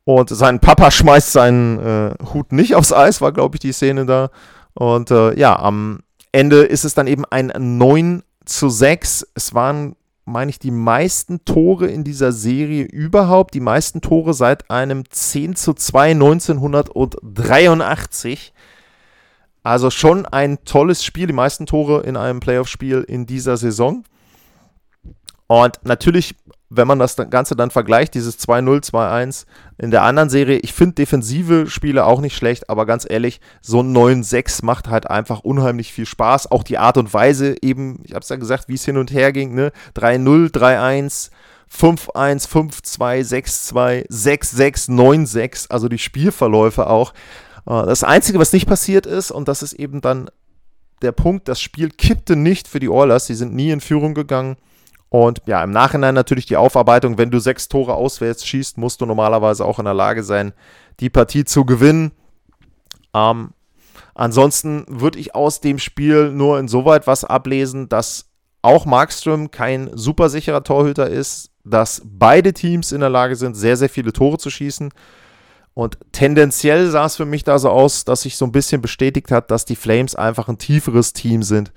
und 0.04 0.30
sein 0.30 0.60
Papa 0.60 0.90
schmeißt 0.92 1.32
seinen 1.32 1.78
äh, 1.80 2.14
Hut 2.32 2.52
nicht 2.52 2.76
aufs 2.76 2.92
Eis, 2.92 3.20
war 3.20 3.32
glaube 3.32 3.56
ich 3.56 3.60
die 3.60 3.72
Szene 3.72 4.06
da. 4.06 4.30
Und 4.74 5.10
äh, 5.10 5.36
ja, 5.36 5.58
am 5.58 6.00
Ende 6.34 6.64
ist 6.64 6.84
es 6.84 6.94
dann 6.94 7.06
eben 7.06 7.24
ein 7.26 7.52
9 7.54 8.24
zu 8.44 8.68
6. 8.68 9.28
Es 9.34 9.54
waren, 9.54 9.94
meine 10.24 10.50
ich, 10.50 10.58
die 10.58 10.72
meisten 10.72 11.44
Tore 11.44 11.86
in 11.86 12.02
dieser 12.02 12.32
Serie 12.32 12.82
überhaupt. 12.82 13.54
Die 13.54 13.60
meisten 13.60 14.00
Tore 14.00 14.34
seit 14.34 14.68
einem 14.68 15.08
10 15.08 15.54
zu 15.54 15.74
2 15.74 16.10
1983. 16.10 18.52
Also 19.62 19.90
schon 19.90 20.26
ein 20.26 20.64
tolles 20.64 21.04
Spiel, 21.04 21.28
die 21.28 21.32
meisten 21.32 21.66
Tore 21.66 22.02
in 22.02 22.16
einem 22.16 22.40
Playoff-Spiel 22.40 23.04
in 23.06 23.26
dieser 23.26 23.56
Saison. 23.56 24.02
Und 25.46 25.78
natürlich 25.84 26.34
wenn 26.70 26.88
man 26.88 26.98
das 26.98 27.16
Ganze 27.30 27.56
dann 27.56 27.70
vergleicht, 27.70 28.14
dieses 28.14 28.38
2-0, 28.38 28.90
2-1 28.90 29.46
in 29.78 29.90
der 29.90 30.02
anderen 30.02 30.30
Serie, 30.30 30.58
ich 30.58 30.72
finde 30.72 30.94
defensive 30.94 31.68
Spiele 31.68 32.04
auch 32.04 32.20
nicht 32.20 32.36
schlecht, 32.36 32.70
aber 32.70 32.86
ganz 32.86 33.06
ehrlich, 33.08 33.40
so 33.60 33.80
ein 33.80 33.94
9-6 33.94 34.64
macht 34.64 34.88
halt 34.88 35.08
einfach 35.08 35.40
unheimlich 35.40 35.92
viel 35.92 36.06
Spaß. 36.06 36.50
Auch 36.50 36.62
die 36.62 36.78
Art 36.78 36.96
und 36.96 37.12
Weise 37.12 37.56
eben, 37.60 38.00
ich 38.04 38.12
habe 38.12 38.22
es 38.22 38.28
ja 38.28 38.36
gesagt, 38.36 38.68
wie 38.68 38.74
es 38.74 38.84
hin 38.84 38.96
und 38.96 39.12
her 39.12 39.32
ging, 39.32 39.54
ne? 39.54 39.72
3-0, 39.94 40.52
3-1, 40.52 41.30
5-1, 41.70 42.48
5-2, 42.48 43.28
6-2, 43.70 44.08
6-6, 44.08 44.90
9-6, 44.90 45.70
also 45.70 45.88
die 45.88 45.98
Spielverläufe 45.98 46.88
auch. 46.88 47.12
Äh, 47.66 47.84
das 47.86 48.04
Einzige, 48.04 48.38
was 48.38 48.52
nicht 48.52 48.66
passiert 48.66 49.06
ist, 49.06 49.30
und 49.30 49.48
das 49.48 49.62
ist 49.62 49.74
eben 49.74 50.00
dann 50.00 50.30
der 51.02 51.12
Punkt, 51.12 51.48
das 51.48 51.60
Spiel 51.60 51.90
kippte 51.90 52.36
nicht 52.36 52.68
für 52.68 52.80
die 52.80 52.88
Oilers, 52.88 53.26
sie 53.26 53.34
sind 53.34 53.54
nie 53.54 53.70
in 53.70 53.80
Führung 53.80 54.14
gegangen 54.14 54.56
Und 55.14 55.42
ja, 55.46 55.62
im 55.62 55.70
Nachhinein 55.70 56.12
natürlich 56.12 56.46
die 56.46 56.56
Aufarbeitung, 56.56 57.18
wenn 57.18 57.30
du 57.30 57.38
sechs 57.38 57.68
Tore 57.68 57.94
auswärts 57.94 58.44
schießt, 58.44 58.78
musst 58.78 59.00
du 59.00 59.06
normalerweise 59.06 59.64
auch 59.64 59.78
in 59.78 59.84
der 59.84 59.94
Lage 59.94 60.24
sein, 60.24 60.52
die 60.98 61.08
Partie 61.08 61.44
zu 61.44 61.64
gewinnen. 61.64 62.10
Ähm, 63.14 63.52
ansonsten 64.16 64.84
würde 64.88 65.20
ich 65.20 65.36
aus 65.36 65.60
dem 65.60 65.78
Spiel 65.78 66.32
nur 66.32 66.58
insoweit 66.58 67.06
was 67.06 67.22
ablesen, 67.22 67.88
dass 67.88 68.28
auch 68.60 68.86
Markström 68.86 69.52
kein 69.52 69.88
super 69.96 70.28
sicherer 70.28 70.64
Torhüter 70.64 71.08
ist, 71.08 71.52
dass 71.62 72.02
beide 72.04 72.52
Teams 72.52 72.90
in 72.90 72.98
der 72.98 73.08
Lage 73.08 73.36
sind, 73.36 73.54
sehr, 73.54 73.76
sehr 73.76 73.90
viele 73.90 74.12
Tore 74.12 74.38
zu 74.38 74.50
schießen. 74.50 74.90
Und 75.74 75.96
tendenziell 76.10 76.90
sah 76.90 77.04
es 77.04 77.14
für 77.14 77.24
mich 77.24 77.44
da 77.44 77.60
so 77.60 77.70
aus, 77.70 78.04
dass 78.04 78.22
sich 78.22 78.36
so 78.36 78.46
ein 78.46 78.52
bisschen 78.52 78.82
bestätigt 78.82 79.30
hat, 79.30 79.52
dass 79.52 79.64
die 79.64 79.76
Flames 79.76 80.16
einfach 80.16 80.48
ein 80.48 80.58
tieferes 80.58 81.12
Team 81.12 81.44
sind 81.44 81.72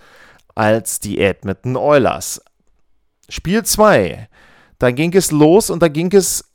als 0.56 1.00
die 1.00 1.20
Edmonton 1.20 1.75
Oilers. 1.75 2.41
Spiel 3.29 3.63
2. 3.63 4.29
Da 4.79 4.91
ging 4.91 5.13
es 5.13 5.31
los 5.31 5.69
und 5.69 5.81
da 5.81 5.88
ging 5.88 6.13
es 6.13 6.53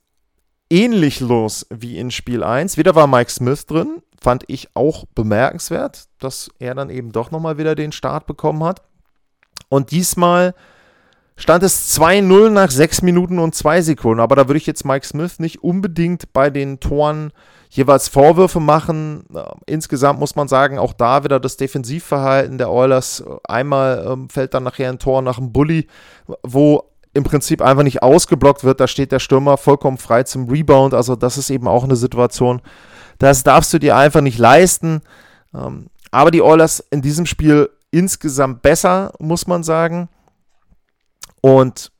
ähnlich 0.70 1.20
los 1.20 1.66
wie 1.70 1.98
in 1.98 2.10
Spiel 2.10 2.42
1. 2.42 2.76
Wieder 2.76 2.94
war 2.94 3.06
Mike 3.06 3.30
Smith 3.30 3.66
drin. 3.66 4.02
Fand 4.20 4.44
ich 4.46 4.68
auch 4.74 5.04
bemerkenswert, 5.14 6.08
dass 6.18 6.50
er 6.58 6.74
dann 6.74 6.90
eben 6.90 7.12
doch 7.12 7.30
nochmal 7.30 7.58
wieder 7.58 7.74
den 7.74 7.92
Start 7.92 8.26
bekommen 8.26 8.62
hat. 8.62 8.82
Und 9.68 9.90
diesmal 9.90 10.54
stand 11.36 11.62
es 11.64 11.98
2-0 11.98 12.50
nach 12.50 12.70
6 12.70 13.02
Minuten 13.02 13.38
und 13.38 13.54
2 13.54 13.82
Sekunden. 13.82 14.20
Aber 14.20 14.36
da 14.36 14.48
würde 14.48 14.58
ich 14.58 14.66
jetzt 14.66 14.84
Mike 14.84 15.06
Smith 15.06 15.40
nicht 15.40 15.62
unbedingt 15.62 16.32
bei 16.32 16.50
den 16.50 16.78
Toren 16.78 17.32
jeweils 17.72 18.08
Vorwürfe 18.08 18.60
machen. 18.60 19.24
Äh, 19.34 19.42
insgesamt 19.66 20.20
muss 20.20 20.36
man 20.36 20.46
sagen, 20.46 20.78
auch 20.78 20.92
da 20.92 21.24
wieder 21.24 21.40
das 21.40 21.56
Defensivverhalten 21.56 22.58
der 22.58 22.70
Oilers. 22.70 23.24
Einmal 23.44 24.06
ähm, 24.06 24.28
fällt 24.28 24.52
dann 24.54 24.62
nachher 24.62 24.90
ein 24.90 24.98
Tor 24.98 25.22
nach 25.22 25.38
einem 25.38 25.52
Bully, 25.52 25.88
wo 26.42 26.84
im 27.14 27.24
Prinzip 27.24 27.62
einfach 27.62 27.82
nicht 27.82 28.02
ausgeblockt 28.02 28.62
wird. 28.62 28.80
Da 28.80 28.86
steht 28.86 29.10
der 29.10 29.20
Stürmer 29.20 29.56
vollkommen 29.56 29.96
frei 29.96 30.22
zum 30.22 30.50
Rebound. 30.50 30.92
Also 30.92 31.16
das 31.16 31.38
ist 31.38 31.48
eben 31.48 31.66
auch 31.66 31.84
eine 31.84 31.96
Situation, 31.96 32.60
das 33.18 33.42
darfst 33.42 33.72
du 33.72 33.78
dir 33.78 33.96
einfach 33.96 34.20
nicht 34.20 34.38
leisten. 34.38 35.00
Ähm, 35.54 35.86
aber 36.10 36.30
die 36.30 36.42
Oilers 36.42 36.80
in 36.90 37.00
diesem 37.00 37.24
Spiel 37.24 37.70
insgesamt 37.90 38.60
besser, 38.60 39.12
muss 39.18 39.46
man 39.46 39.62
sagen. 39.62 40.10
Und 41.40 41.90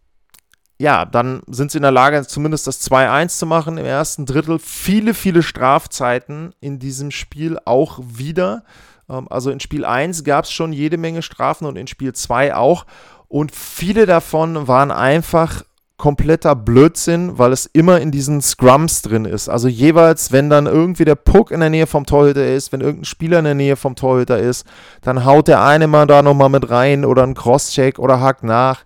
ja, 0.83 1.05
dann 1.05 1.43
sind 1.47 1.71
sie 1.71 1.79
in 1.79 1.83
der 1.83 1.93
Lage, 1.93 2.27
zumindest 2.27 2.67
das 2.67 2.83
2-1 2.91 3.39
zu 3.39 3.47
machen 3.47 3.79
im 3.79 3.87
ersten 3.87 4.27
Drittel. 4.27 4.59
Viele, 4.59 5.15
viele 5.15 5.45
Strafzeiten 5.45 6.57
in 6.61 6.81
diesem 6.81 7.13
Spiel 7.13 7.57
auch 7.65 8.01
wieder. 8.03 8.65
Ähm, 9.09 9.29
also 9.31 9.53
in 9.53 9.61
Spiel 9.61 9.85
1 9.85 10.25
gab 10.25 10.45
es 10.45 10.51
schon 10.51 10.73
jede 10.73 10.97
Menge 10.97 11.23
Strafen 11.23 11.67
und 11.67 11.77
in 11.77 11.87
Spiel 11.87 12.13
2 12.15 12.57
auch. 12.57 12.85
Und 13.29 13.55
viele 13.55 14.07
davon 14.07 14.67
waren 14.67 14.91
einfach 14.91 15.63
kompletter 15.99 16.57
Blödsinn, 16.57 17.39
weil 17.39 17.53
es 17.53 17.67
immer 17.67 18.01
in 18.01 18.11
diesen 18.11 18.43
Scrums 18.43 19.03
drin 19.03 19.25
ist. 19.25 19.49
Also 19.49 19.69
jeweils, 19.69 20.33
wenn 20.33 20.51
dann 20.51 20.67
irgendwie 20.67 21.05
der 21.05 21.15
Puck 21.15 21.53
in 21.53 21.61
der 21.61 21.71
Nähe 21.71 21.87
vom 21.87 22.07
Torhüter 22.07 22.45
ist, 22.45 22.73
wenn 22.73 22.81
irgendein 22.81 23.05
Spieler 23.05 23.39
in 23.39 23.45
der 23.45 23.55
Nähe 23.55 23.77
vom 23.77 23.95
Torhüter 23.95 24.41
ist, 24.41 24.67
dann 25.03 25.25
haut 25.25 25.47
der 25.47 25.63
eine 25.63 25.87
mal 25.87 26.09
da 26.09 26.23
nochmal 26.23 26.49
mit 26.49 26.69
rein 26.71 27.05
oder 27.05 27.23
ein 27.23 27.35
Crosscheck 27.35 28.01
oder 28.01 28.21
hackt 28.21 28.43
nach. 28.43 28.83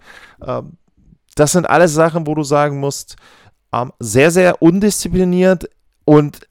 Das 1.37 1.53
sind 1.53 1.71
alles 1.71 1.95
Sachen, 1.95 2.27
wo 2.27 2.35
du 2.35 2.43
sagen 2.43 2.81
musst, 2.81 3.15
ähm, 3.73 3.93
sehr, 4.01 4.33
sehr 4.33 4.61
undiszipliniert 4.61 5.71
und 6.05 6.49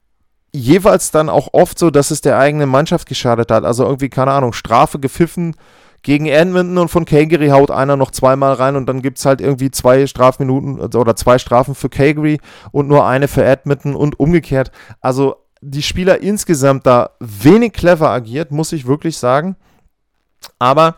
jeweils 0.53 1.11
dann 1.11 1.27
auch 1.27 1.49
oft 1.51 1.77
so, 1.77 1.89
dass 1.89 2.11
es 2.11 2.21
der 2.21 2.39
eigenen 2.39 2.69
Mannschaft 2.69 3.07
geschadet 3.07 3.51
hat. 3.51 3.65
Also 3.65 3.83
irgendwie, 3.83 4.09
keine 4.09 4.31
Ahnung, 4.31 4.53
Strafe 4.53 4.99
gepfiffen 4.99 5.55
gegen 6.01 6.27
Edmonton 6.27 6.77
und 6.77 6.89
von 6.89 7.03
Calgary 7.05 7.49
haut 7.49 7.71
einer 7.71 7.97
noch 7.97 8.11
zweimal 8.11 8.53
rein 8.53 8.75
und 8.75 8.85
dann 8.85 9.01
gibt 9.01 9.17
es 9.17 9.25
halt 9.25 9.41
irgendwie 9.41 9.71
zwei 9.71 10.05
Strafminuten 10.05 10.79
oder 10.79 11.15
zwei 11.15 11.39
Strafen 11.39 11.73
für 11.73 11.89
Calgary 11.89 12.39
und 12.71 12.87
nur 12.87 13.07
eine 13.07 13.27
für 13.27 13.43
Edmonton 13.43 13.95
und 13.95 14.19
umgekehrt. 14.19 14.71
Also 15.01 15.37
die 15.61 15.81
Spieler 15.81 16.21
insgesamt 16.21 16.85
da 16.85 17.11
wenig 17.19 17.73
clever 17.73 18.11
agiert, 18.11 18.51
muss 18.51 18.71
ich 18.71 18.85
wirklich 18.85 19.17
sagen. 19.17 19.55
Aber 20.59 20.97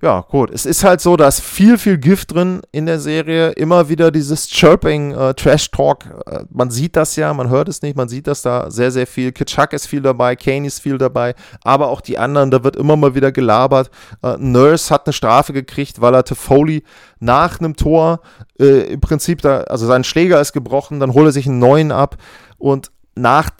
ja, 0.00 0.20
gut. 0.20 0.50
Es 0.50 0.64
ist 0.64 0.84
halt 0.84 1.00
so, 1.00 1.16
dass 1.16 1.40
viel, 1.40 1.76
viel 1.76 1.98
Gift 1.98 2.32
drin 2.32 2.60
in 2.70 2.86
der 2.86 3.00
Serie. 3.00 3.50
Immer 3.50 3.88
wieder 3.88 4.12
dieses 4.12 4.46
Chirping, 4.46 5.12
äh, 5.12 5.34
Trash-Talk. 5.34 6.04
Äh, 6.26 6.44
man 6.50 6.70
sieht 6.70 6.94
das 6.94 7.16
ja, 7.16 7.34
man 7.34 7.48
hört 7.48 7.68
es 7.68 7.82
nicht, 7.82 7.96
man 7.96 8.08
sieht 8.08 8.28
das 8.28 8.42
da 8.42 8.70
sehr, 8.70 8.92
sehr 8.92 9.08
viel. 9.08 9.32
Kitschak 9.32 9.72
ist 9.72 9.88
viel 9.88 10.00
dabei, 10.00 10.36
Kane 10.36 10.68
ist 10.68 10.78
viel 10.80 10.98
dabei, 10.98 11.34
aber 11.64 11.88
auch 11.88 12.00
die 12.00 12.16
anderen, 12.16 12.52
da 12.52 12.62
wird 12.62 12.76
immer 12.76 12.96
mal 12.96 13.16
wieder 13.16 13.32
gelabert. 13.32 13.90
Äh, 14.22 14.36
Nurse 14.38 14.94
hat 14.94 15.06
eine 15.06 15.12
Strafe 15.12 15.52
gekriegt, 15.52 16.00
weil 16.00 16.14
er 16.14 16.24
Toffoli 16.24 16.84
nach 17.18 17.58
einem 17.58 17.74
Tor 17.74 18.20
äh, 18.60 18.92
im 18.92 19.00
Prinzip 19.00 19.42
da, 19.42 19.62
also 19.62 19.86
sein 19.86 20.04
Schläger 20.04 20.40
ist 20.40 20.52
gebrochen, 20.52 21.00
dann 21.00 21.12
holt 21.12 21.26
er 21.26 21.32
sich 21.32 21.46
einen 21.48 21.58
neuen 21.58 21.90
ab 21.90 22.18
und 22.56 22.92
nach 23.16 23.50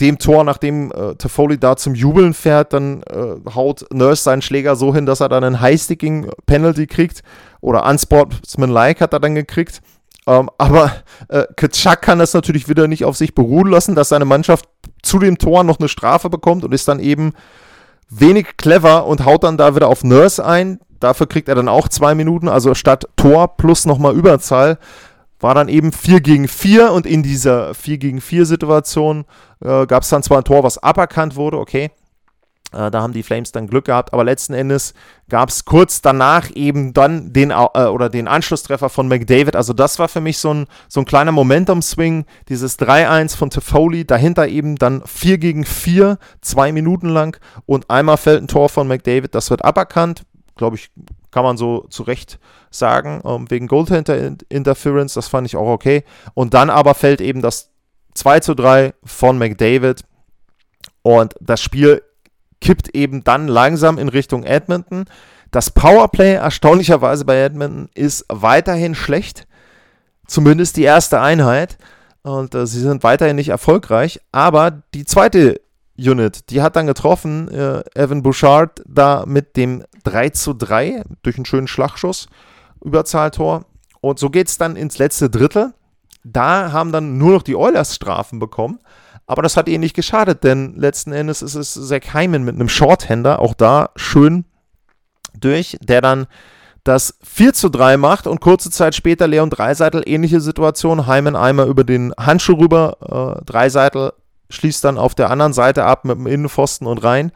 dem 0.00 0.18
Tor, 0.18 0.44
nachdem 0.44 0.92
äh, 0.92 1.14
Toffoli 1.16 1.58
da 1.58 1.76
zum 1.76 1.94
Jubeln 1.94 2.32
fährt, 2.32 2.72
dann 2.72 3.02
äh, 3.02 3.36
haut 3.54 3.84
Nurse 3.92 4.22
seinen 4.22 4.42
Schläger 4.42 4.76
so 4.76 4.94
hin, 4.94 5.06
dass 5.06 5.20
er 5.20 5.28
dann 5.28 5.42
einen 5.42 5.60
High-Sticking-Penalty 5.60 6.86
kriegt. 6.86 7.22
Oder 7.60 7.84
Unsportsmanlike 7.84 9.00
hat 9.00 9.12
er 9.12 9.20
dann 9.20 9.34
gekriegt. 9.34 9.80
Ähm, 10.26 10.50
aber 10.58 10.92
äh, 11.28 11.44
Kitschak 11.56 12.02
kann 12.02 12.20
das 12.20 12.32
natürlich 12.32 12.68
wieder 12.68 12.86
nicht 12.86 13.04
auf 13.04 13.16
sich 13.16 13.34
beruhen 13.34 13.68
lassen, 13.68 13.96
dass 13.96 14.10
seine 14.10 14.24
Mannschaft 14.24 14.68
zu 15.02 15.18
dem 15.18 15.38
Tor 15.38 15.64
noch 15.64 15.80
eine 15.80 15.88
Strafe 15.88 16.30
bekommt 16.30 16.64
und 16.64 16.72
ist 16.72 16.86
dann 16.86 17.00
eben 17.00 17.32
wenig 18.08 18.56
clever 18.56 19.06
und 19.06 19.24
haut 19.24 19.44
dann 19.44 19.56
da 19.56 19.74
wieder 19.74 19.88
auf 19.88 20.04
Nurse 20.04 20.44
ein. 20.44 20.78
Dafür 21.00 21.26
kriegt 21.26 21.48
er 21.48 21.54
dann 21.54 21.68
auch 21.68 21.88
zwei 21.88 22.14
Minuten, 22.14 22.48
also 22.48 22.74
statt 22.74 23.08
Tor 23.16 23.56
plus 23.56 23.86
nochmal 23.86 24.14
Überzahl 24.14 24.78
war 25.40 25.54
dann 25.54 25.68
eben 25.68 25.92
4 25.92 26.20
gegen 26.20 26.48
4 26.48 26.92
und 26.92 27.06
in 27.06 27.22
dieser 27.22 27.74
4 27.74 27.98
gegen 27.98 28.20
4 28.20 28.46
Situation 28.46 29.24
äh, 29.60 29.86
gab 29.86 30.02
es 30.02 30.08
dann 30.08 30.22
zwar 30.22 30.38
ein 30.38 30.44
Tor, 30.44 30.62
was 30.62 30.78
aberkannt 30.78 31.36
wurde, 31.36 31.58
okay. 31.58 31.90
Äh, 32.72 32.90
da 32.90 33.00
haben 33.00 33.14
die 33.14 33.22
Flames 33.22 33.50
dann 33.50 33.66
Glück 33.66 33.86
gehabt, 33.86 34.12
aber 34.12 34.24
letzten 34.24 34.52
Endes 34.52 34.92
gab 35.30 35.48
es 35.48 35.64
kurz 35.64 36.02
danach 36.02 36.50
eben 36.54 36.92
dann 36.92 37.32
den 37.32 37.50
äh, 37.50 37.54
oder 37.54 38.10
den 38.10 38.28
Anschlusstreffer 38.28 38.90
von 38.90 39.08
McDavid. 39.08 39.56
Also 39.56 39.72
das 39.72 39.98
war 39.98 40.08
für 40.08 40.20
mich 40.20 40.38
so 40.38 40.52
ein, 40.52 40.66
so 40.86 41.00
ein 41.00 41.06
kleiner 41.06 41.32
Momentum-Swing, 41.32 42.26
dieses 42.48 42.78
3-1 42.78 43.36
von 43.36 43.48
Toffoli, 43.48 44.04
dahinter 44.04 44.48
eben 44.48 44.76
dann 44.76 45.02
4 45.06 45.38
gegen 45.38 45.64
4, 45.64 46.18
zwei 46.42 46.72
Minuten 46.72 47.08
lang 47.08 47.40
und 47.64 47.88
einmal 47.88 48.18
fällt 48.18 48.42
ein 48.42 48.48
Tor 48.48 48.68
von 48.68 48.86
McDavid, 48.86 49.34
das 49.34 49.48
wird 49.48 49.64
aberkannt, 49.64 50.24
glaube 50.58 50.76
ich, 50.76 50.90
kann 51.30 51.44
man 51.44 51.56
so 51.56 51.86
zu 51.88 52.02
Recht 52.02 52.38
sagen, 52.70 53.22
ähm, 53.24 53.50
wegen 53.50 53.66
Goaltender 53.66 54.36
Interference, 54.50 55.14
das 55.14 55.28
fand 55.28 55.46
ich 55.46 55.56
auch 55.56 55.68
okay. 55.68 56.04
Und 56.34 56.52
dann 56.52 56.68
aber 56.68 56.94
fällt 56.94 57.22
eben 57.22 57.40
das 57.40 57.70
2 58.14 58.40
zu 58.40 58.54
3 58.54 58.92
von 59.04 59.38
McDavid 59.38 60.04
und 61.02 61.34
das 61.40 61.62
Spiel 61.62 62.02
kippt 62.60 62.94
eben 62.94 63.24
dann 63.24 63.48
langsam 63.48 63.98
in 63.98 64.08
Richtung 64.08 64.44
Edmonton. 64.44 65.06
Das 65.50 65.70
Powerplay 65.70 66.34
erstaunlicherweise 66.34 67.24
bei 67.24 67.40
Edmonton 67.40 67.88
ist 67.94 68.26
weiterhin 68.28 68.94
schlecht, 68.94 69.46
zumindest 70.26 70.76
die 70.76 70.82
erste 70.82 71.20
Einheit. 71.20 71.78
Und 72.22 72.54
äh, 72.54 72.66
sie 72.66 72.80
sind 72.80 73.04
weiterhin 73.04 73.36
nicht 73.36 73.48
erfolgreich. 73.48 74.20
Aber 74.32 74.82
die 74.92 75.04
zweite 75.04 75.60
Unit, 75.98 76.50
die 76.50 76.62
hat 76.62 76.76
dann 76.76 76.86
getroffen, 76.86 77.48
äh, 77.48 77.82
Evan 77.94 78.22
Bouchard 78.22 78.82
da 78.86 79.24
mit 79.26 79.56
dem 79.56 79.84
3 80.04 80.30
zu 80.30 80.54
3 80.54 81.02
durch 81.22 81.36
einen 81.36 81.44
schönen 81.44 81.66
Schlagschuss, 81.66 82.28
Überzahltor. 82.82 83.64
Und 84.00 84.18
so 84.18 84.30
geht 84.30 84.48
es 84.48 84.58
dann 84.58 84.76
ins 84.76 84.98
letzte 84.98 85.28
Drittel. 85.28 85.74
Da 86.22 86.72
haben 86.72 86.92
dann 86.92 87.18
nur 87.18 87.32
noch 87.32 87.42
die 87.42 87.56
Oilers 87.56 87.94
Strafen 87.94 88.38
bekommen. 88.38 88.78
Aber 89.26 89.42
das 89.42 89.56
hat 89.56 89.68
ihnen 89.68 89.80
nicht 89.80 89.96
geschadet, 89.96 90.44
denn 90.44 90.74
letzten 90.76 91.12
Endes 91.12 91.42
ist 91.42 91.54
es 91.54 91.74
Zach 91.74 92.14
Hyman 92.14 92.44
mit 92.44 92.54
einem 92.54 92.68
Shorthander, 92.68 93.40
auch 93.40 93.54
da 93.54 93.90
schön 93.96 94.44
durch, 95.38 95.76
der 95.82 96.00
dann 96.00 96.26
das 96.84 97.18
4 97.22 97.52
zu 97.52 97.68
3 97.68 97.98
macht 97.98 98.26
und 98.26 98.40
kurze 98.40 98.70
Zeit 98.70 98.94
später 98.94 99.26
Leon 99.26 99.50
Dreiseitel, 99.50 100.02
ähnliche 100.06 100.40
Situation, 100.40 101.06
Hyman 101.06 101.36
einmal 101.36 101.68
über 101.68 101.84
den 101.84 102.14
Handschuh 102.18 102.54
rüber, 102.54 103.36
äh, 103.40 103.44
Dreiseitel 103.44 104.12
schließt 104.50 104.84
dann 104.84 104.98
auf 104.98 105.14
der 105.14 105.30
anderen 105.30 105.52
Seite 105.52 105.84
ab 105.84 106.04
mit 106.04 106.16
dem 106.16 106.26
Innenpfosten 106.26 106.86
und 106.86 106.98
rein 106.98 107.32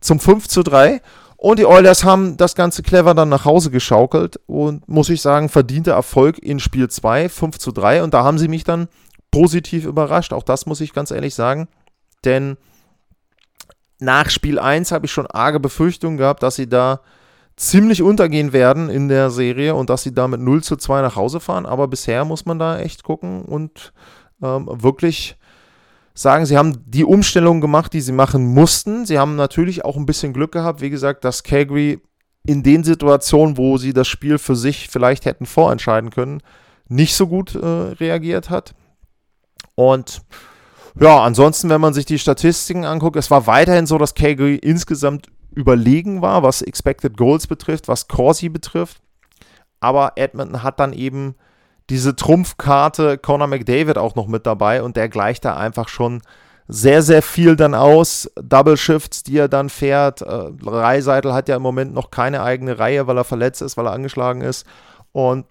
zum 0.00 0.20
5 0.20 0.48
zu 0.48 0.62
3 0.62 1.00
und 1.36 1.58
die 1.58 1.66
Oilers 1.66 2.02
haben 2.04 2.36
das 2.36 2.54
Ganze 2.54 2.82
clever 2.82 3.14
dann 3.14 3.28
nach 3.28 3.44
Hause 3.44 3.70
geschaukelt 3.70 4.40
und 4.46 4.88
muss 4.88 5.10
ich 5.10 5.20
sagen, 5.20 5.48
verdiente 5.48 5.90
Erfolg 5.90 6.38
in 6.38 6.58
Spiel 6.58 6.88
2, 6.88 7.28
5 7.28 7.58
zu 7.58 7.72
3. 7.72 8.02
Und 8.02 8.14
da 8.14 8.24
haben 8.24 8.38
sie 8.38 8.48
mich 8.48 8.64
dann 8.64 8.88
positiv 9.30 9.84
überrascht. 9.84 10.32
Auch 10.32 10.42
das 10.42 10.64
muss 10.66 10.80
ich 10.80 10.94
ganz 10.94 11.10
ehrlich 11.10 11.34
sagen. 11.34 11.68
Denn 12.24 12.56
nach 13.98 14.30
Spiel 14.30 14.58
1 14.58 14.92
habe 14.92 15.06
ich 15.06 15.12
schon 15.12 15.26
arge 15.26 15.60
Befürchtungen 15.60 16.16
gehabt, 16.16 16.42
dass 16.42 16.56
sie 16.56 16.68
da 16.68 17.00
ziemlich 17.56 18.02
untergehen 18.02 18.52
werden 18.52 18.88
in 18.88 19.08
der 19.08 19.30
Serie 19.30 19.74
und 19.74 19.90
dass 19.90 20.02
sie 20.02 20.12
da 20.12 20.28
mit 20.28 20.40
0 20.40 20.62
zu 20.62 20.76
2 20.76 21.02
nach 21.02 21.16
Hause 21.16 21.40
fahren. 21.40 21.66
Aber 21.66 21.86
bisher 21.86 22.24
muss 22.24 22.46
man 22.46 22.58
da 22.58 22.78
echt 22.78 23.02
gucken 23.02 23.42
und 23.42 23.92
ähm, 24.42 24.68
wirklich 24.72 25.36
sagen, 26.16 26.46
sie 26.46 26.56
haben 26.56 26.82
die 26.86 27.04
Umstellung 27.04 27.60
gemacht, 27.60 27.92
die 27.92 28.00
sie 28.00 28.12
machen 28.12 28.54
mussten. 28.54 29.06
Sie 29.06 29.18
haben 29.18 29.36
natürlich 29.36 29.84
auch 29.84 29.96
ein 29.96 30.06
bisschen 30.06 30.32
Glück 30.32 30.52
gehabt, 30.52 30.80
wie 30.80 30.90
gesagt, 30.90 31.24
dass 31.24 31.42
Calgary 31.42 32.00
in 32.46 32.62
den 32.62 32.84
Situationen, 32.84 33.56
wo 33.56 33.76
sie 33.76 33.92
das 33.92 34.08
Spiel 34.08 34.38
für 34.38 34.56
sich 34.56 34.88
vielleicht 34.88 35.26
hätten 35.26 35.46
vorentscheiden 35.46 36.10
können, 36.10 36.42
nicht 36.88 37.14
so 37.14 37.26
gut 37.26 37.54
äh, 37.54 37.66
reagiert 37.66 38.50
hat. 38.50 38.74
Und 39.74 40.22
ja, 40.98 41.22
ansonsten, 41.22 41.68
wenn 41.68 41.80
man 41.80 41.92
sich 41.92 42.06
die 42.06 42.18
Statistiken 42.18 42.84
anguckt, 42.84 43.16
es 43.16 43.30
war 43.30 43.46
weiterhin 43.46 43.86
so, 43.86 43.98
dass 43.98 44.14
Calgary 44.14 44.56
insgesamt 44.56 45.26
überlegen 45.50 46.22
war, 46.22 46.42
was 46.42 46.62
Expected 46.62 47.16
Goals 47.16 47.46
betrifft, 47.46 47.88
was 47.88 48.08
Corsi 48.08 48.48
betrifft. 48.48 49.02
Aber 49.80 50.12
Edmonton 50.16 50.62
hat 50.62 50.80
dann 50.80 50.92
eben 50.92 51.34
diese 51.90 52.16
Trumpfkarte 52.16 53.18
Conor 53.18 53.46
McDavid 53.46 53.98
auch 53.98 54.14
noch 54.14 54.26
mit 54.26 54.46
dabei 54.46 54.82
und 54.82 54.96
der 54.96 55.08
gleicht 55.08 55.44
da 55.44 55.56
einfach 55.56 55.88
schon 55.88 56.22
sehr, 56.68 57.02
sehr 57.02 57.22
viel 57.22 57.54
dann 57.54 57.74
aus. 57.74 58.30
Double 58.42 58.76
Shifts, 58.76 59.22
die 59.22 59.38
er 59.38 59.48
dann 59.48 59.68
fährt. 59.68 60.22
Äh, 60.22 60.50
Reiseitel 60.62 61.32
hat 61.32 61.48
ja 61.48 61.56
im 61.56 61.62
Moment 61.62 61.94
noch 61.94 62.10
keine 62.10 62.42
eigene 62.42 62.78
Reihe, 62.78 63.06
weil 63.06 63.16
er 63.16 63.24
verletzt 63.24 63.62
ist, 63.62 63.76
weil 63.76 63.86
er 63.86 63.92
angeschlagen 63.92 64.40
ist. 64.40 64.66
Und 65.12 65.46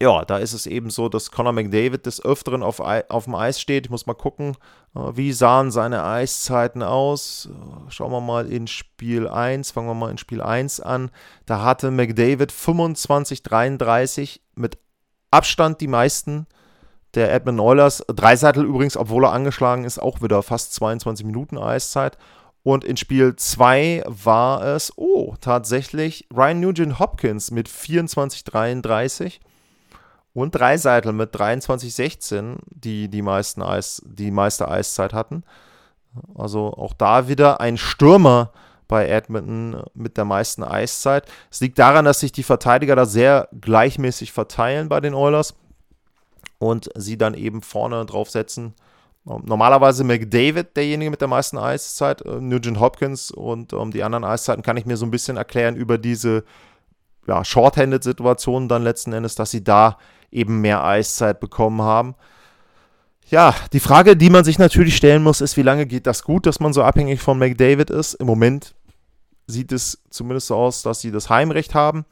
ja, 0.00 0.24
da 0.24 0.38
ist 0.38 0.52
es 0.52 0.66
eben 0.66 0.90
so, 0.90 1.08
dass 1.08 1.30
Conor 1.30 1.52
McDavid 1.52 2.04
des 2.04 2.24
Öfteren 2.24 2.62
auf, 2.62 2.80
auf 2.80 3.24
dem 3.24 3.34
Eis 3.34 3.60
steht. 3.60 3.86
Ich 3.86 3.90
muss 3.90 4.06
mal 4.06 4.14
gucken, 4.14 4.56
äh, 4.94 5.00
wie 5.14 5.32
sahen 5.32 5.70
seine 5.70 6.04
Eiszeiten 6.04 6.82
aus. 6.82 7.48
Äh, 7.50 7.90
schauen 7.90 8.10
wir 8.12 8.20
mal 8.20 8.50
in 8.50 8.66
Spiel 8.66 9.28
1, 9.28 9.70
fangen 9.70 9.88
wir 9.88 9.94
mal 9.94 10.10
in 10.10 10.18
Spiel 10.18 10.42
1 10.42 10.80
an. 10.80 11.10
Da 11.46 11.62
hatte 11.62 11.90
McDavid 11.92 12.52
25-33 12.52 14.40
mit 14.56 14.78
Abstand 15.30 15.80
die 15.80 15.88
meisten 15.88 16.46
der 17.14 17.32
Edmund 17.32 17.60
Oilers. 17.60 18.04
Dreiseitel 18.08 18.64
übrigens, 18.64 18.96
obwohl 18.96 19.24
er 19.24 19.32
angeschlagen 19.32 19.84
ist, 19.84 19.98
auch 19.98 20.22
wieder 20.22 20.42
fast 20.42 20.74
22 20.74 21.26
Minuten 21.26 21.58
Eiszeit. 21.58 22.18
Und 22.62 22.84
in 22.84 22.96
Spiel 22.96 23.34
2 23.34 24.04
war 24.06 24.62
es, 24.62 24.92
oh, 24.96 25.34
tatsächlich 25.40 26.28
Ryan 26.34 26.60
Nugent 26.60 26.98
Hopkins 26.98 27.50
mit 27.50 27.68
24-33 27.68 29.40
und 30.34 30.54
Dreiseitel 30.54 31.12
mit 31.12 31.34
23-16, 31.34 32.56
die 32.66 33.08
die, 33.08 33.22
meisten 33.22 33.62
Eis, 33.62 34.02
die 34.04 34.30
meiste 34.30 34.68
Eiszeit 34.68 35.12
hatten. 35.12 35.44
Also 36.34 36.72
auch 36.74 36.92
da 36.92 37.28
wieder 37.28 37.60
ein 37.60 37.76
Stürmer 37.76 38.52
bei 38.88 39.06
Edmonton 39.06 39.82
mit 39.94 40.16
der 40.16 40.24
meisten 40.24 40.64
Eiszeit. 40.64 41.26
Es 41.50 41.60
liegt 41.60 41.78
daran, 41.78 42.04
dass 42.04 42.20
sich 42.20 42.32
die 42.32 42.42
Verteidiger 42.42 42.96
da 42.96 43.06
sehr 43.06 43.48
gleichmäßig 43.60 44.32
verteilen 44.32 44.88
bei 44.88 45.00
den 45.00 45.14
Oilers 45.14 45.54
und 46.58 46.90
sie 46.96 47.16
dann 47.16 47.34
eben 47.34 47.62
vorne 47.62 48.04
drauf 48.06 48.30
setzen. 48.30 48.74
Normalerweise 49.24 50.04
McDavid, 50.04 50.74
derjenige 50.74 51.10
mit 51.10 51.20
der 51.20 51.28
meisten 51.28 51.58
Eiszeit, 51.58 52.22
äh, 52.22 52.40
Nugent 52.40 52.80
Hopkins 52.80 53.30
und 53.30 53.74
um, 53.74 53.82
ähm, 53.82 53.90
die 53.90 54.02
anderen 54.02 54.24
Eiszeiten 54.24 54.62
kann 54.62 54.78
ich 54.78 54.86
mir 54.86 54.96
so 54.96 55.04
ein 55.04 55.10
bisschen 55.10 55.36
erklären 55.36 55.76
über 55.76 55.98
diese 55.98 56.44
ja, 57.26 57.44
Shorthanded-Situationen 57.44 58.70
dann 58.70 58.82
letzten 58.82 59.12
Endes, 59.12 59.34
dass 59.34 59.50
sie 59.50 59.62
da 59.62 59.98
eben 60.30 60.62
mehr 60.62 60.82
Eiszeit 60.82 61.40
bekommen 61.40 61.82
haben. 61.82 62.14
Ja, 63.28 63.54
die 63.74 63.80
Frage, 63.80 64.16
die 64.16 64.30
man 64.30 64.44
sich 64.44 64.58
natürlich 64.58 64.96
stellen 64.96 65.22
muss, 65.22 65.42
ist, 65.42 65.58
wie 65.58 65.62
lange 65.62 65.84
geht 65.84 66.06
das 66.06 66.22
gut, 66.22 66.46
dass 66.46 66.60
man 66.60 66.72
so 66.72 66.82
abhängig 66.82 67.20
von 67.20 67.38
McDavid 67.38 67.90
ist? 67.90 68.14
Im 68.14 68.26
Moment 68.26 68.74
sieht 69.48 69.72
es 69.72 70.02
zumindest 70.10 70.46
so 70.46 70.54
aus, 70.54 70.82
dass 70.82 71.00
sie 71.00 71.10
das 71.10 71.30
Heimrecht 71.30 71.74
haben, 71.74 72.04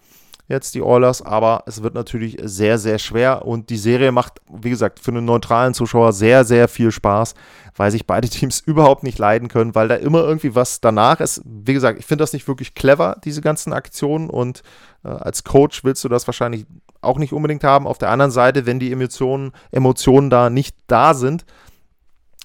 jetzt 0.49 0.75
die 0.75 0.83
Oilers, 0.83 1.23
aber 1.23 1.65
es 1.67 1.83
wird 1.83 1.95
natürlich 1.95 2.39
sehr, 2.43 2.79
sehr 2.79 2.99
schwer 2.99 3.45
und 3.45 3.69
die 3.69 3.77
Serie 3.77 4.11
macht, 4.11 4.41
wie 4.51 4.71
gesagt, 4.71 5.01
für 5.01 5.11
einen 5.11 5.25
neutralen 5.25 5.75
Zuschauer 5.75 6.13
sehr, 6.13 6.45
sehr 6.45 6.69
viel 6.69 6.91
Spaß, 6.91 7.35
weil 7.77 7.91
sich 7.91 8.07
beide 8.07 8.29
Teams 8.31 8.61
überhaupt 8.61 9.03
nicht 9.03 9.19
leiden 9.19 9.49
können, 9.49 9.75
weil 9.75 9.89
da 9.89 9.97
immer 9.97 10.23
irgendwie 10.23 10.55
was 10.55 10.81
danach 10.81 11.21
ist. 11.21 11.43
Wie 11.45 11.75
gesagt, 11.75 11.99
ich 11.99 12.07
finde 12.07 12.23
das 12.23 12.33
nicht 12.33 12.49
wirklich 12.49 12.75
clever, 12.75 13.21
diese 13.25 13.43
ganzen 13.43 13.73
Aktionen 13.73 14.31
und 14.31 14.63
äh, 15.05 15.09
als 15.09 15.45
Coach 15.45 15.85
willst 15.85 16.03
du 16.05 16.09
das 16.09 16.27
wahrscheinlich 16.27 16.67
auch 17.03 17.19
nicht 17.19 17.33
unbedingt 17.33 17.63
haben. 17.63 17.87
Auf 17.87 17.99
der 17.99 18.11
anderen 18.11 18.33
Seite, 18.33 18.67
wenn 18.67 18.81
die 18.81 18.93
Emotionen, 18.93 19.53
Emotionen 19.71 20.31
da 20.31 20.49
nicht 20.49 20.77
da 20.87 21.15
sind, 21.15 21.45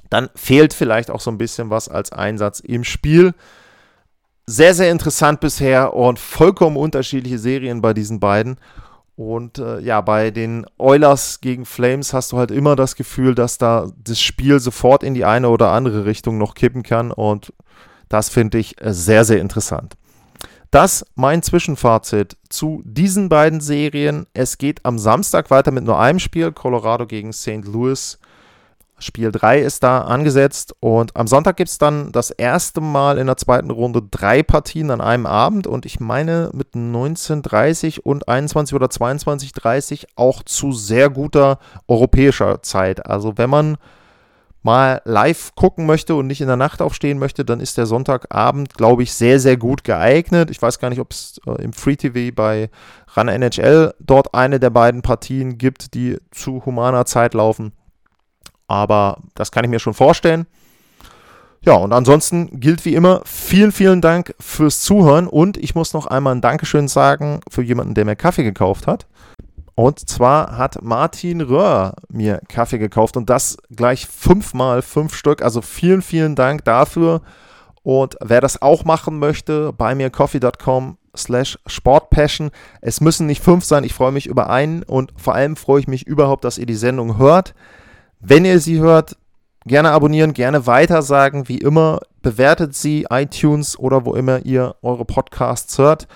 dann 0.09 0.29
fehlt 0.35 0.73
vielleicht 0.73 1.09
auch 1.09 1.21
so 1.21 1.31
ein 1.31 1.37
bisschen 1.37 1.69
was 1.69 1.87
als 1.87 2.11
Einsatz 2.11 2.59
im 2.59 2.83
Spiel. 2.83 3.33
Sehr, 4.45 4.73
sehr 4.73 4.91
interessant 4.91 5.39
bisher 5.39 5.93
und 5.93 6.19
vollkommen 6.19 6.77
unterschiedliche 6.77 7.39
Serien 7.39 7.81
bei 7.81 7.93
diesen 7.93 8.19
beiden. 8.19 8.57
Und 9.15 9.59
äh, 9.59 9.79
ja, 9.81 10.01
bei 10.01 10.31
den 10.31 10.65
Oilers 10.77 11.41
gegen 11.41 11.65
Flames 11.65 12.13
hast 12.13 12.31
du 12.31 12.37
halt 12.37 12.49
immer 12.49 12.75
das 12.75 12.95
Gefühl, 12.95 13.35
dass 13.35 13.57
da 13.57 13.91
das 14.03 14.19
Spiel 14.19 14.59
sofort 14.59 15.03
in 15.03 15.13
die 15.13 15.25
eine 15.25 15.49
oder 15.49 15.69
andere 15.71 16.05
Richtung 16.05 16.37
noch 16.37 16.55
kippen 16.55 16.81
kann. 16.81 17.11
Und 17.11 17.53
das 18.09 18.29
finde 18.29 18.57
ich 18.57 18.81
äh, 18.81 18.93
sehr, 18.93 19.23
sehr 19.23 19.39
interessant. 19.39 19.95
Das 20.71 21.05
mein 21.15 21.43
Zwischenfazit 21.43 22.37
zu 22.49 22.81
diesen 22.85 23.27
beiden 23.27 23.59
Serien. 23.59 24.25
Es 24.33 24.57
geht 24.57 24.85
am 24.85 24.97
Samstag 24.97 25.51
weiter 25.51 25.71
mit 25.71 25.83
nur 25.83 25.99
einem 25.99 26.19
Spiel, 26.19 26.51
Colorado 26.53 27.05
gegen 27.05 27.33
St. 27.33 27.65
Louis. 27.65 28.17
Spiel 29.01 29.31
3 29.31 29.59
ist 29.59 29.83
da 29.83 30.01
angesetzt 30.01 30.75
und 30.79 31.15
am 31.15 31.27
Sonntag 31.27 31.57
gibt 31.57 31.69
es 31.69 31.77
dann 31.77 32.11
das 32.11 32.29
erste 32.29 32.81
Mal 32.81 33.17
in 33.17 33.27
der 33.27 33.37
zweiten 33.37 33.71
Runde 33.71 34.01
drei 34.09 34.43
Partien 34.43 34.91
an 34.91 35.01
einem 35.01 35.25
Abend 35.25 35.65
und 35.65 35.85
ich 35.85 35.99
meine 35.99 36.51
mit 36.53 36.75
19.30 36.75 37.99
und 37.99 38.27
21 38.27 38.75
oder 38.75 38.87
22.30 38.87 40.05
auch 40.15 40.43
zu 40.43 40.71
sehr 40.71 41.09
guter 41.09 41.59
europäischer 41.87 42.61
Zeit. 42.61 43.05
Also 43.05 43.37
wenn 43.37 43.49
man 43.49 43.77
mal 44.63 45.01
live 45.05 45.55
gucken 45.55 45.85
möchte 45.85 46.13
und 46.15 46.27
nicht 46.27 46.41
in 46.41 46.47
der 46.47 46.55
Nacht 46.55 46.81
aufstehen 46.81 47.17
möchte, 47.17 47.43
dann 47.43 47.59
ist 47.59 47.77
der 47.77 47.87
Sonntagabend, 47.87 48.75
glaube 48.75 49.03
ich, 49.03 49.13
sehr, 49.13 49.39
sehr 49.39 49.57
gut 49.57 49.83
geeignet. 49.83 50.51
Ich 50.51 50.61
weiß 50.61 50.77
gar 50.77 50.89
nicht, 50.89 50.99
ob 50.99 51.11
es 51.11 51.41
äh, 51.47 51.63
im 51.63 51.73
Free 51.73 51.95
TV 51.95 52.33
bei 52.35 52.69
Run 53.17 53.27
NHL 53.27 53.93
dort 53.99 54.35
eine 54.35 54.59
der 54.59 54.69
beiden 54.69 55.01
Partien 55.01 55.57
gibt, 55.57 55.95
die 55.95 56.19
zu 56.29 56.63
humaner 56.65 57.05
Zeit 57.05 57.33
laufen. 57.33 57.73
Aber 58.71 59.17
das 59.35 59.51
kann 59.51 59.65
ich 59.65 59.69
mir 59.69 59.79
schon 59.79 59.93
vorstellen. 59.93 60.47
Ja, 61.63 61.73
und 61.73 61.91
ansonsten 61.91 62.61
gilt 62.61 62.85
wie 62.85 62.95
immer, 62.95 63.21
vielen, 63.25 63.73
vielen 63.73 63.99
Dank 63.99 64.33
fürs 64.39 64.81
Zuhören 64.81 65.27
und 65.27 65.57
ich 65.57 65.75
muss 65.75 65.93
noch 65.93 66.07
einmal 66.07 66.33
ein 66.33 66.41
Dankeschön 66.41 66.87
sagen 66.87 67.41
für 67.49 67.61
jemanden, 67.61 67.95
der 67.95 68.05
mir 68.05 68.15
Kaffee 68.15 68.43
gekauft 68.43 68.87
hat. 68.87 69.07
Und 69.75 70.09
zwar 70.09 70.57
hat 70.57 70.81
Martin 70.81 71.41
Röhr 71.41 71.95
mir 72.09 72.41
Kaffee 72.47 72.77
gekauft 72.77 73.17
und 73.17 73.29
das 73.29 73.57
gleich 73.75 74.07
fünfmal, 74.07 74.81
fünf 74.81 75.15
Stück. 75.15 75.41
Also 75.41 75.61
vielen, 75.61 76.01
vielen 76.01 76.35
Dank 76.35 76.63
dafür. 76.63 77.21
Und 77.83 78.15
wer 78.21 78.39
das 78.39 78.61
auch 78.61 78.85
machen 78.85 79.19
möchte, 79.19 79.73
bei 79.73 79.95
mir 79.95 80.09
coffee.com 80.09 80.97
slash 81.15 81.59
sportpassion. 81.67 82.51
Es 82.79 83.01
müssen 83.01 83.27
nicht 83.27 83.43
fünf 83.43 83.65
sein, 83.65 83.83
ich 83.83 83.93
freue 83.93 84.13
mich 84.13 84.27
über 84.27 84.49
einen 84.49 84.83
und 84.83 85.13
vor 85.17 85.35
allem 85.35 85.57
freue 85.57 85.81
ich 85.81 85.87
mich 85.87 86.07
überhaupt, 86.07 86.45
dass 86.45 86.57
ihr 86.57 86.65
die 86.65 86.75
Sendung 86.75 87.17
hört. 87.17 87.53
Wenn 88.21 88.45
ihr 88.45 88.59
sie 88.59 88.79
hört, 88.79 89.17
gerne 89.65 89.91
abonnieren, 89.91 90.33
gerne 90.33 90.67
weitersagen, 90.67 91.47
wie 91.47 91.57
immer. 91.57 91.99
Bewertet 92.21 92.75
sie, 92.75 93.07
iTunes 93.09 93.77
oder 93.77 94.05
wo 94.05 94.13
immer 94.13 94.45
ihr 94.45 94.75
eure 94.81 95.05
Podcasts 95.05 95.77
hört 95.77 96.07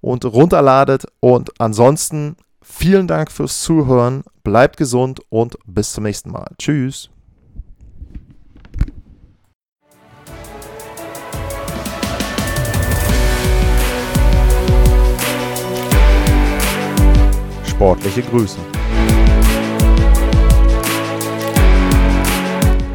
und 0.00 0.24
runterladet. 0.24 1.06
Und 1.20 1.58
ansonsten 1.58 2.36
Vielen 2.66 3.06
Dank 3.06 3.30
fürs 3.30 3.60
Zuhören, 3.60 4.24
bleibt 4.42 4.78
gesund 4.78 5.20
und 5.28 5.58
bis 5.66 5.92
zum 5.92 6.04
nächsten 6.04 6.32
Mal. 6.32 6.46
Tschüss. 6.58 7.10
Sportliche 17.66 18.22
Grüße. 18.22 18.58